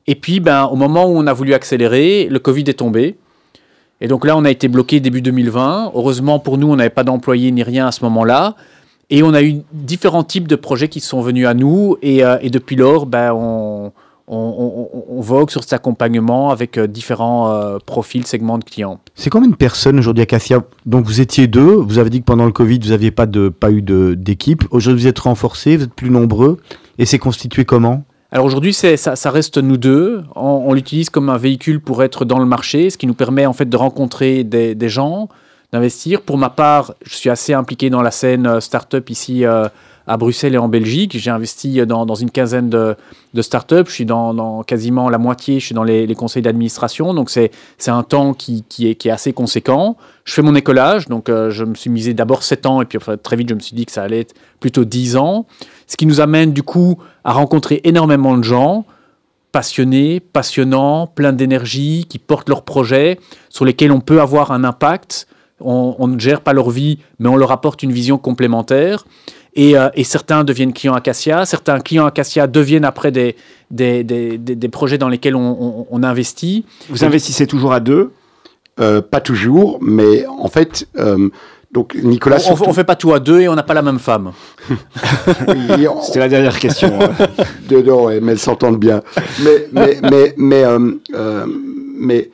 [0.08, 3.18] Et puis, ben, au moment où on a voulu accélérer, le Covid est tombé.
[4.02, 5.92] Et donc là, on a été bloqué début 2020.
[5.94, 8.56] Heureusement pour nous, on n'avait pas d'employés ni rien à ce moment-là.
[9.12, 11.98] Et on a eu différents types de projets qui sont venus à nous.
[12.02, 13.92] Et, euh, depuis lors, ben, on,
[14.28, 19.00] vogue sur cet accompagnement avec euh, différents euh, profils, segments de clients.
[19.14, 20.38] C'est combien de personnes aujourd'hui à
[20.86, 21.76] Donc vous étiez deux.
[21.76, 23.82] Vous avez dit que pendant le Covid, vous n'aviez pas, pas eu
[24.16, 24.64] d'équipe.
[24.72, 26.58] Aujourd'hui, vous êtes renforcés, vous êtes plus nombreux.
[26.98, 28.04] Et c'est constitué comment?
[28.34, 30.24] Alors aujourd'hui, ça, ça, reste nous deux.
[30.36, 33.52] On, l'utilise comme un véhicule pour être dans le marché, ce qui nous permet en
[33.52, 35.28] fait de rencontrer des, gens,
[35.74, 36.22] d'investir.
[36.22, 39.68] Pour ma part, je suis assez impliqué dans la scène startup ici euh,
[40.08, 41.18] à Bruxelles et en Belgique.
[41.18, 42.96] J'ai investi dans, dans, une quinzaine de,
[43.42, 43.86] startups.
[43.88, 45.60] Je suis dans, quasiment la moitié.
[45.60, 47.14] Je suis dans les, conseils d'administration.
[47.14, 47.52] Donc c'est
[47.88, 49.98] un temps qui, est, assez conséquent.
[50.26, 51.08] Je fais mon écolage.
[51.08, 53.60] Donc euh, je me suis misé d'abord 7 ans et puis très vite je me
[53.60, 55.46] suis dit que ça allait être plutôt 10 ans.
[55.88, 58.86] Ce qui nous amène du coup à rencontrer énormément de gens
[59.52, 65.28] passionnés, passionnants, pleins d'énergie, qui portent leurs projets, sur lesquels on peut avoir un impact.
[65.64, 69.06] On, ne gère pas leur vie, mais on leur apporte une vision complémentaire.
[69.54, 73.36] Et, euh, et certains deviennent clients Acacia, certains clients Acacia deviennent après des,
[73.70, 76.66] des, des, des projets dans lesquels on, on, on investit.
[76.90, 78.12] Vous investissez toujours à deux
[78.80, 80.88] euh, Pas toujours, mais en fait...
[80.98, 81.30] Euh,
[81.72, 82.64] donc Nicolas, on, surtout...
[82.68, 84.34] on, fait pas tout à deux et on n'a pas la même femme.
[85.48, 86.02] on...
[86.02, 87.00] C'était la dernière question.
[87.70, 89.02] de, non, ouais, mais elles s'entendent bien.
[89.42, 92.30] Mais mais mais mais, euh, euh, mais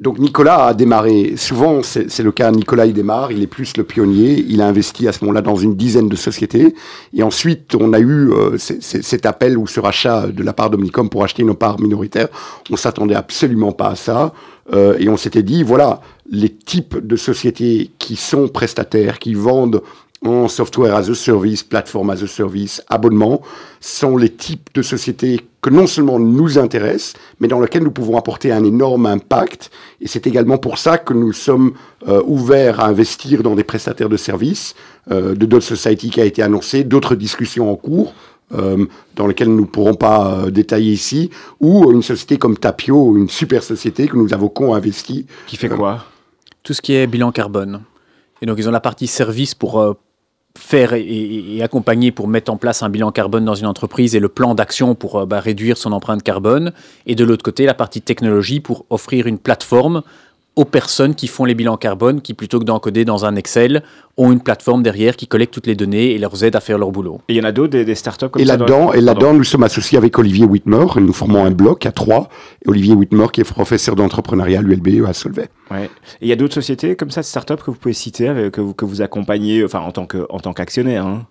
[0.00, 1.34] donc Nicolas a démarré.
[1.36, 2.50] Souvent, c'est le cas.
[2.50, 4.44] Nicolas il démarre, il est plus le pionnier.
[4.48, 6.74] Il a investi à ce moment-là dans une dizaine de sociétés.
[7.12, 11.10] Et ensuite, on a eu euh, cet appel ou ce rachat de la part d'Omnicom
[11.10, 12.28] pour acheter nos parts minoritaires.
[12.70, 14.32] On s'attendait absolument pas à ça.
[14.72, 19.82] Euh, et on s'était dit, voilà, les types de sociétés qui sont prestataires, qui vendent
[20.24, 23.40] en software as a service, plateforme as a service, abonnement,
[23.80, 28.16] sont les types de sociétés que non seulement nous intéressent, mais dans lesquelles nous pouvons
[28.16, 29.70] apporter un énorme impact.
[30.00, 31.72] Et c'est également pour ça que nous sommes
[32.08, 34.74] euh, ouverts à investir dans des prestataires de services,
[35.10, 38.14] euh, de Dot Society qui a été annoncé, d'autres discussions en cours.
[38.52, 43.16] Euh, dans lesquelles nous ne pourrons pas euh, détailler ici, ou une société comme Tapio,
[43.16, 45.26] une super société que nous avons co-investi.
[45.46, 46.04] Qui fait quoi?
[46.64, 47.82] Tout ce qui est bilan carbone.
[48.42, 49.92] Et donc ils ont la partie service pour euh,
[50.58, 54.28] faire et, accompagner pour mettre en place un bilan carbone dans une entreprise et le
[54.28, 56.72] plan d'action pour euh, bah, réduire son empreinte carbone.
[57.06, 60.02] Et de l'autre côté, la partie technologie pour offrir une plateforme
[60.56, 63.82] aux personnes qui font les bilans carbone, qui plutôt que d'encoder dans un Excel,
[64.16, 66.90] ont une plateforme derrière qui collecte toutes les données et leur aide à faire leur
[66.90, 67.20] boulot.
[67.28, 69.00] Et il y en a d'autres, des, des startups comme Et ça dans- là-dedans, et
[69.00, 70.84] là-dedans, nous sommes associés avec Olivier Whitmer.
[70.96, 72.28] et Nous formons un bloc à trois.
[72.64, 75.48] Et Olivier Whitmer, qui est professeur d'entrepreneuriat à l'ULB à Solvay.
[75.70, 75.84] Ouais.
[75.84, 75.88] Et
[76.22, 78.74] il y a d'autres sociétés comme ça, de startups que vous pouvez citer, que vous,
[78.74, 81.06] que vous accompagnez, enfin en tant que en tant qu'actionnaire.
[81.06, 81.26] hein?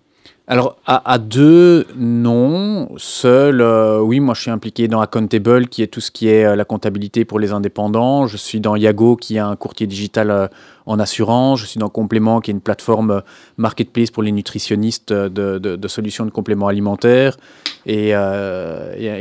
[0.51, 2.89] Alors, à, deux, non.
[2.97, 6.43] Seul, euh, oui, moi je suis impliqué dans Accountable, qui est tout ce qui est
[6.43, 8.25] euh, la comptabilité pour les indépendants.
[8.25, 10.47] Je suis dans Yago, qui est un courtier digital euh,
[10.88, 11.59] en assurance.
[11.59, 13.21] Je suis dans Complément, qui est une plateforme
[13.57, 17.38] marketplace pour les nutritionnistes de, de- solutions de compléments alimentaires,
[17.86, 18.13] et, et-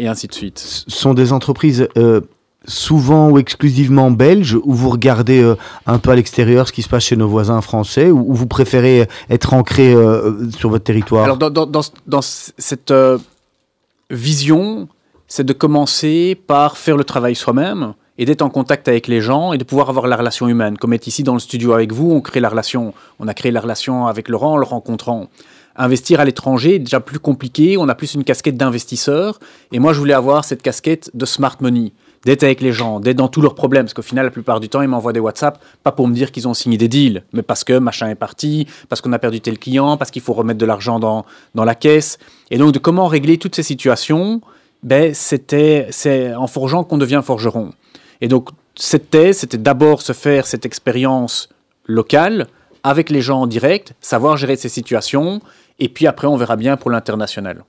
[0.03, 0.59] et ainsi de suite.
[0.59, 1.89] Ce sont des entreprises
[2.67, 5.57] souvent ou exclusivement belges où vous regardez euh,
[5.87, 8.47] un peu à l'extérieur ce qui se passe chez nos voisins français ou, ou vous
[8.47, 11.25] préférez être ancré euh, sur votre territoire?
[11.25, 13.19] Alors, dans, cette euh,
[14.11, 14.89] vision,
[15.27, 19.53] c'est de commencer par faire le travail soi-même et d'être en contact avec les gens
[19.53, 20.77] et de pouvoir avoir la relation humaine.
[20.77, 22.93] Comme être ici dans le studio avec vous, on crée la relation.
[23.21, 25.29] On a créé la relation avec Laurent en le rencontrant.
[25.77, 29.39] Investir à l'étranger est déjà plus compliqué, on a plus une casquette d'investisseur.
[29.71, 31.93] Et moi, je voulais avoir cette casquette de smart money,
[32.25, 33.85] d'être avec les gens, d'être dans tous leurs problèmes.
[33.85, 36.33] Parce qu'au final, la plupart du temps, ils m'envoient des WhatsApp, pas pour me dire
[36.33, 39.41] qu'ils ont signé des deals, mais parce que machin est parti, parce qu'on a perdu
[39.41, 42.19] tel client, parce qu'il faut remettre de l'argent dans, dans la caisse.
[42.51, 44.41] Et donc, de comment régler toutes ces situations,
[44.83, 47.73] ben, c'était c'est en forgeant qu'on devient forgeron.
[48.21, 51.49] Et donc, cette thèse, c'était d'abord se faire cette expérience
[51.87, 52.47] locale
[52.83, 55.41] avec les gens en direct, savoir gérer ces situations,
[55.79, 57.65] et puis après, on verra bien pour l'international.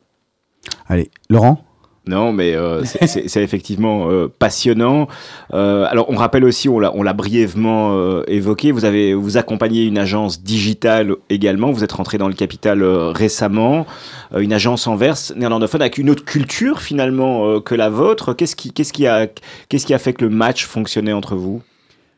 [0.88, 1.64] Allez, Laurent?
[2.10, 5.08] Non, mais euh, c'est- effectivement euh, passionnant.
[5.54, 10.42] Euh, alors, on rappelle aussi, on l'a brièvement évoqué, vous avez vous accompagnez une agence
[10.42, 11.72] digitale également.
[11.72, 13.86] Vous êtes rentré dans le capital récemment,
[14.36, 18.34] une agence Anvers néerlandophone avec une autre culture finalement que la vôtre.
[18.34, 19.28] Qu'est-ce qui, qu'est-ce qui a,
[19.70, 21.62] qu'est-ce qui a fait que le match fonctionnait entre vous?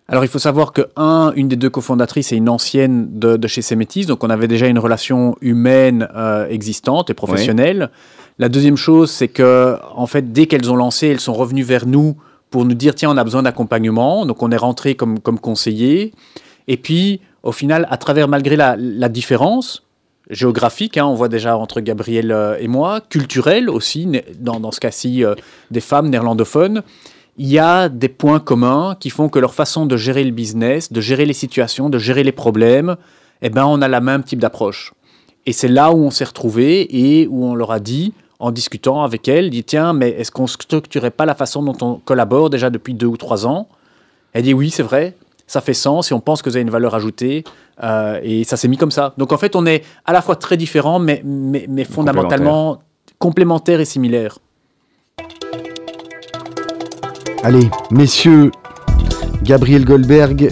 [0.08, 3.48] Alors, il faut savoir que, un, une des deux cofondatrices est une ancienne de, de
[3.48, 7.92] chez Semetis, donc on avait déjà une relation humaine euh, existante et professionnelle.
[8.40, 11.86] La deuxième chose, c'est que, en fait, dès qu'elles ont lancé, elles sont revenues vers
[11.86, 12.16] nous
[12.50, 14.26] pour nous dire tiens, on a besoin d'accompagnement.
[14.26, 16.14] Donc, on est rentré comme, comme conseiller.
[16.68, 18.76] Et puis, au final, à travers, malgré la,
[19.10, 19.84] différence
[20.30, 24.08] géographique, hein, on voit déjà entre Gabriel euh, et moi, culturelle aussi,
[24.40, 25.36] dans ce cas-ci, euh,
[25.72, 26.84] des femmes néerlandophones,
[27.38, 30.92] il y a des points communs qui font que leur façon de gérer le business,
[30.92, 32.98] de gérer les situations, de gérer les problèmes,
[33.42, 34.94] eh ben, on a la même type d'approche.
[35.46, 39.04] Et c'est là où on s'est retrouvés et où on leur a dit, en discutant
[39.04, 42.50] avec elles, dit tiens, mais est-ce qu'on ne structurait pas la façon dont on collabore
[42.50, 43.68] déjà depuis deux ou trois ans?
[44.34, 45.16] Elle dit oui, c'est vrai,
[45.48, 47.44] ça fait sens et on pense que vous avez une valeur ajoutée.
[47.84, 49.14] euh, et ça s'est mis comme ça.
[49.18, 52.80] Donc en fait, on est à la fois très différents, mais, mais, mais fondamentalement
[53.18, 54.38] complémentaires et similaires.
[57.44, 58.52] Allez, messieurs,
[59.44, 60.52] Gabriel Goldberg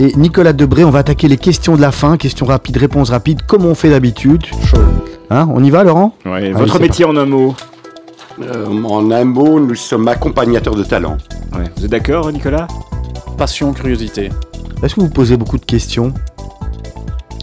[0.00, 2.16] et Nicolas Debré, on va attaquer les questions de la fin.
[2.16, 4.42] Questions rapides, réponses rapides, comme on fait d'habitude.
[5.28, 7.54] Hein, on y va, Laurent Ouais, Votre métier en un mot
[8.42, 11.18] Euh, en un mot, nous sommes accompagnateurs de talent.
[11.52, 11.64] Ouais.
[11.76, 12.66] Vous êtes d'accord, Nicolas?
[13.36, 14.30] Passion, curiosité.
[14.82, 16.14] Est-ce que vous posez beaucoup de questions?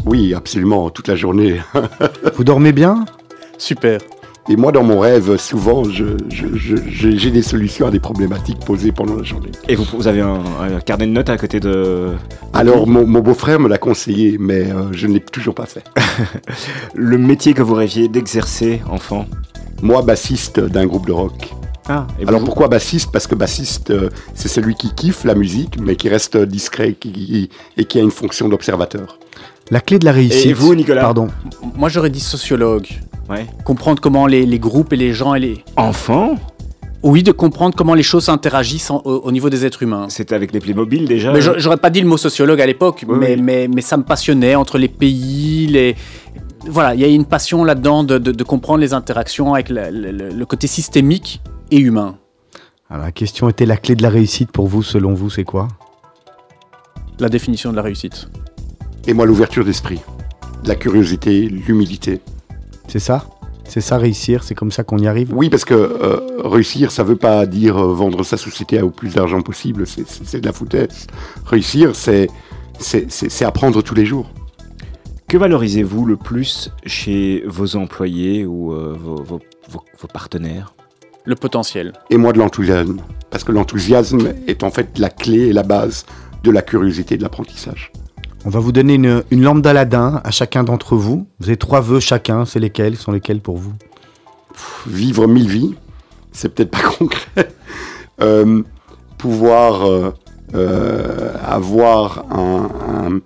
[0.05, 1.62] Oui, absolument, toute la journée.
[2.36, 3.05] Vous dormez bien?
[3.58, 3.99] Super.
[4.50, 5.84] Et moi, dans mon rêve, souvent,
[6.30, 9.52] j'ai des solutions à des problématiques posées pendant la journée.
[9.68, 12.14] Et vous, vous avez un, un carnet de notes à côté de...
[12.54, 15.84] Alors, mon, mon beau-frère me l'a conseillé, mais euh, je ne l'ai toujours pas fait.
[16.95, 19.26] Le métier que vous rêviez d'exercer, enfant?
[19.82, 21.52] Moi, bassiste d'un groupe de rock.
[21.89, 23.12] Ah, et vous- Alors pourquoi bassiste?
[23.12, 27.50] Parce que bassiste, euh, c'est celui qui kiffe la musique, mais qui reste discret qui-
[27.76, 29.20] et qui a une fonction d'observateur.
[29.72, 30.45] La clé de la réussite.
[30.45, 31.28] Et vous, Nicolas Pardon.
[31.76, 32.88] Moi, j'aurais dit sociologue.
[33.30, 33.45] Ouais.
[33.65, 35.63] Comprendre comment les, les groupes et les gens et les...
[35.76, 36.36] Enfant
[37.03, 40.07] Oui, de comprendre comment les choses interagissent en- au, au niveau des êtres humains.
[40.09, 43.03] C'était avec les Playmobil déjà Mais j'a- j'aurais pas dit le mot sociologue à l'époque,
[43.07, 43.41] Oui, mais, oui.
[43.41, 45.95] Mais, mais ça me passionnait entre les pays, les...
[46.65, 49.89] Voilà, il y a une passion là-dedans de, de- de comprendre les interactions avec le,
[49.91, 51.41] le- le côté systémique
[51.72, 52.15] et humain.
[52.89, 55.68] Alors, la question était la clé de la réussite pour vous, selon vous, c'est quoi?
[57.20, 58.30] La définition de la réussite.
[59.08, 59.99] Et moi, l'ouverture d'esprit,
[60.66, 62.22] la curiosité, l'humilité.
[62.88, 63.26] C'est ça?
[63.70, 65.34] C'est ça réussir C'est comme ça qu'on y arrive?
[65.34, 69.14] Oui, parce que euh, réussir, ça veut pas dire euh, vendre sa société au plus
[69.16, 71.08] d'argent possible, c'est- de la foutaise.
[71.45, 72.28] Réussir, c'est
[72.80, 74.30] c'est- c'est- c'est apprendre tous les jours.
[75.28, 80.74] Que valorisez-vous le plus chez vos employés ou euh, vos, vos- vos- vos partenaires?
[81.26, 81.91] Le potentiel.
[82.10, 83.01] Et moi, de l'enthousiasme.
[83.32, 86.05] Parce que l'enthousiasme est en fait la clé et la base
[86.43, 87.91] de la curiosité et de l'apprentissage.
[88.45, 91.27] On va vous donner une, une lampe d'Aladin à chacun d'entre vous.
[91.39, 92.45] Vous avez trois vœux chacun.
[92.45, 93.73] C'est lesquels sont lesquels pour vous?
[94.88, 95.75] Vivre mille vies,
[96.31, 97.49] c'est peut-être pas concret.
[98.21, 98.63] Euh,
[99.17, 100.13] pouvoir euh,
[100.55, 102.69] euh, avoir un-
[103.05, 103.19] un-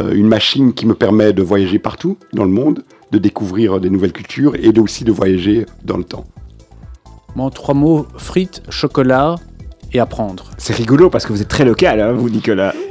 [0.00, 3.90] euh, une machine qui me permet de voyager partout dans le monde, de découvrir des
[3.90, 6.24] nouvelles cultures et de, aussi de voyager dans le temps.
[7.34, 9.36] Moi, en trois mots, frites, chocolat
[9.92, 10.50] et apprendre.
[10.58, 12.74] C'est rigolo parce que vous êtes très local, hein, vous, Nicolas.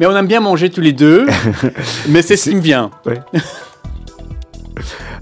[0.00, 1.26] Mais on aime bien manger tous les deux,
[2.08, 2.90] mais c'est ce qui me vient.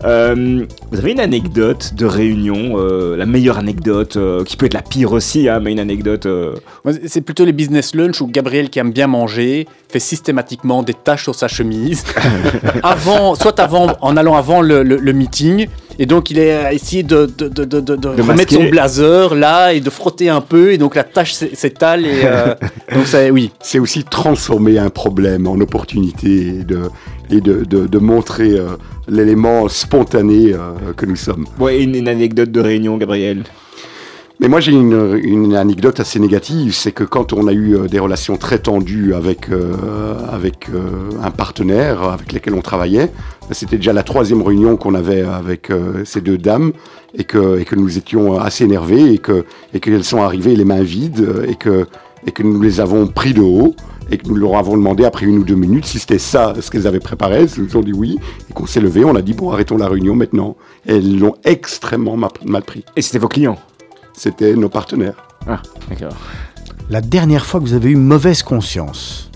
[0.04, 4.72] Euh, vous avez une anecdote de réunion, euh, la meilleure anecdote, euh, qui peut être
[4.74, 6.26] la pire aussi, hein, mais une anecdote.
[7.06, 11.24] C'est plutôt les business lunch où Gabriel, qui aime bien manger, fait systématiquement des taches
[11.24, 12.04] sur sa chemise,
[12.82, 15.66] avant, soit avant, en allant avant le, le- le meeting.
[16.02, 18.54] Et donc, il est à essayer de, de, de, de, de- de remettre masquer.
[18.56, 20.72] son blazer là et de frotter un peu.
[20.72, 22.06] Et donc, la tache s'é- s'étale.
[22.06, 22.54] Et euh,
[22.94, 23.52] donc, ça, oui.
[23.60, 26.80] C'est aussi transformer un problème en opportunité et de,
[27.30, 28.70] et de, de- de montrer euh,
[29.08, 30.58] l'élément spontané euh,
[30.96, 31.46] que nous sommes.
[31.58, 33.44] Ouais, une, une anecdote de réunion, Gabriel.
[34.42, 37.88] Mais moi j'ai une, une anecdote assez négative, c'est que quand on a eu euh,
[37.88, 43.12] des relations très tendues avec, euh, avec euh, un partenaire avec lequel on travaillait,
[43.50, 46.72] c'était déjà la troisième réunion qu'on avait avec euh, ces deux dames
[47.14, 50.64] et que, et que nous étions assez énervés et que et qu'elles sont arrivées les
[50.64, 51.86] mains vides et que,
[52.26, 53.74] et que nous les avons pris de haut
[54.10, 56.70] et que nous leur avons demandé après une ou deux minutes si c'était ça ce
[56.70, 57.42] qu'elles avaient préparé.
[57.42, 58.18] Elles nous ont dit oui
[58.48, 60.56] et qu'on s'est levé, on a dit bon arrêtons la réunion maintenant.
[60.86, 62.86] Elles l'ont extrêmement ma- mal pris.
[62.96, 63.58] Et c'était vos clients?
[64.22, 65.14] C'était nos partenaires.
[65.48, 66.12] Ah, d'accord.
[66.90, 69.30] La dernière fois que vous avez eu mauvaise conscience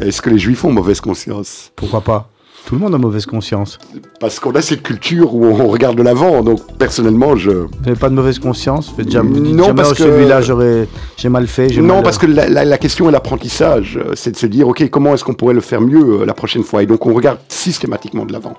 [0.00, 1.70] Est-ce que les juifs ont mauvaise conscience?
[1.76, 2.30] Pourquoi pas?
[2.64, 3.78] Tout le monde a mauvaise conscience.
[4.20, 7.50] Parce qu'on a cette culture où on regarde de l'avant, donc personnellement, je...
[7.50, 8.90] Vous n'avez pas de mauvaise conscience?
[8.96, 11.68] Faites jamais, Non, jamais, parce oh, que- celui-là, j'aurais, j'ai mal fait.
[11.68, 13.98] j'ai Non, mal- parce que la, la- la question est l'apprentissage.
[14.02, 16.32] Euh, C'est de se dire, OK, comment est-ce qu'on pourrait le faire mieux euh, la
[16.32, 16.82] prochaine fois?
[16.82, 18.54] Et donc, on regarde systématiquement de l'avant.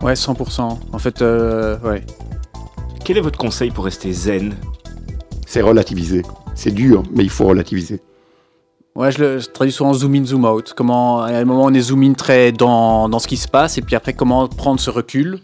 [0.00, 0.78] Ouais, 100%.
[0.90, 2.02] En fait, euh, ouais.
[3.04, 4.54] Quel est votre conseil pour rester zen
[5.46, 6.22] C'est relativiser.
[6.54, 8.00] C'est dur, mais il faut relativiser.
[8.94, 10.74] Ouais, je le je traduis souvent zoom in, zoom out.
[10.76, 13.78] Comment, à un moment, on est zoom in très dans, dans ce qui se passe,
[13.78, 15.40] et puis après, comment prendre ce recul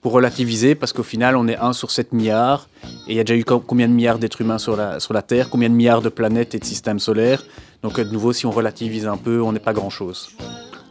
[0.00, 2.68] pour relativiser, parce qu'au final, on est 1 sur 7 milliards,
[3.08, 5.12] et il y a déjà eu co- combien de milliards d'êtres humains sur la, sur
[5.14, 7.42] la Terre, combien de milliards de planètes et de systèmes solaires.
[7.82, 10.28] Donc, euh, de nouveau, si on relativise un peu, on n'est pas grand-chose.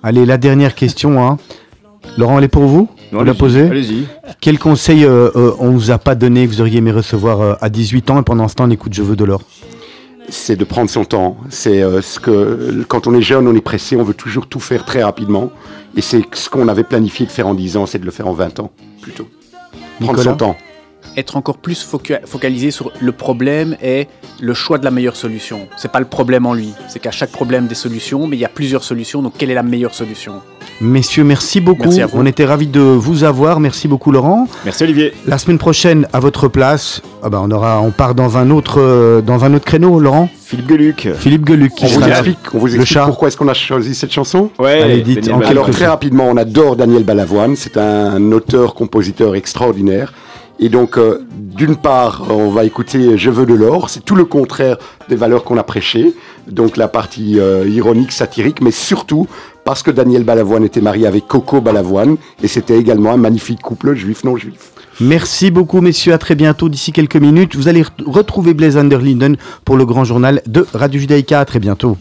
[0.03, 1.25] Allez, la dernière question.
[1.25, 1.37] Hein.
[2.17, 4.07] Laurent, elle est pour vous Vous la allez-y, posez Allez-y.
[4.41, 7.53] Quel conseil euh, euh, on vous a pas donné que vous auriez aimé recevoir euh,
[7.61, 9.41] à 18 ans et pendant ce temps on écoute Je veux de l'or
[10.29, 11.37] C'est de prendre son temps.
[11.49, 14.59] C'est euh, ce que quand on est jeune, on est pressé, on veut toujours tout
[14.59, 15.51] faire très rapidement.
[15.95, 18.27] Et c'est ce qu'on avait planifié de faire en 10 ans, c'est de le faire
[18.27, 19.27] en 20 ans, plutôt.
[19.99, 20.57] Prendre Nicolas son temps.
[21.15, 21.83] être encore plus
[22.25, 24.07] focalisé sur le problème et
[24.39, 25.67] le choix de la meilleure solution.
[25.77, 28.45] C'est pas le problème en lui, c'est qu'à chaque problème des solutions, mais il y
[28.45, 30.41] a plusieurs solutions, donc quelle est la meilleure solution?
[30.79, 31.83] Messieurs, merci beaucoup.
[31.83, 32.17] Merci à vous.
[32.19, 33.59] On était ravis de vous avoir.
[33.59, 34.47] Merci beaucoup Laurent.
[34.63, 35.13] Merci Olivier.
[35.25, 38.79] La semaine prochaine, à votre place, ah ben, on, aura, on part dans un, autre,
[38.79, 40.29] euh, dans un autre créneau, Laurent.
[40.39, 41.09] Philippe Geluc.
[41.17, 44.11] Philippe Geluc qui On vous explique, on vous explique pourquoi est-ce qu'on a choisi cette
[44.11, 45.41] chanson Ouais, Allez, dites, en.
[45.41, 50.13] Alors très rapidement, on adore Daniel Balavoine, c'est un auteur-compositeur extraordinaire.
[50.59, 54.25] Et donc, euh, d'une part, on va écouter Je veux de l'or, c'est tout le
[54.25, 56.13] contraire des valeurs qu'on a prêchées,
[56.49, 59.27] donc la partie euh, ironique, satirique, mais surtout
[59.67, 63.95] parce que Daniel Balavoine était marié avec Coco Balavoine, et c'était également un magnifique couple
[63.95, 64.71] juif-non-juif.
[65.01, 66.13] Merci beaucoup, messieurs.
[66.13, 66.69] À très bientôt.
[66.69, 71.01] D'ici quelques minutes, vous allez re- retrouver Blaise Underlinden pour le grand journal de Radio
[71.01, 71.41] Judaïka.
[71.41, 71.97] À très bientôt.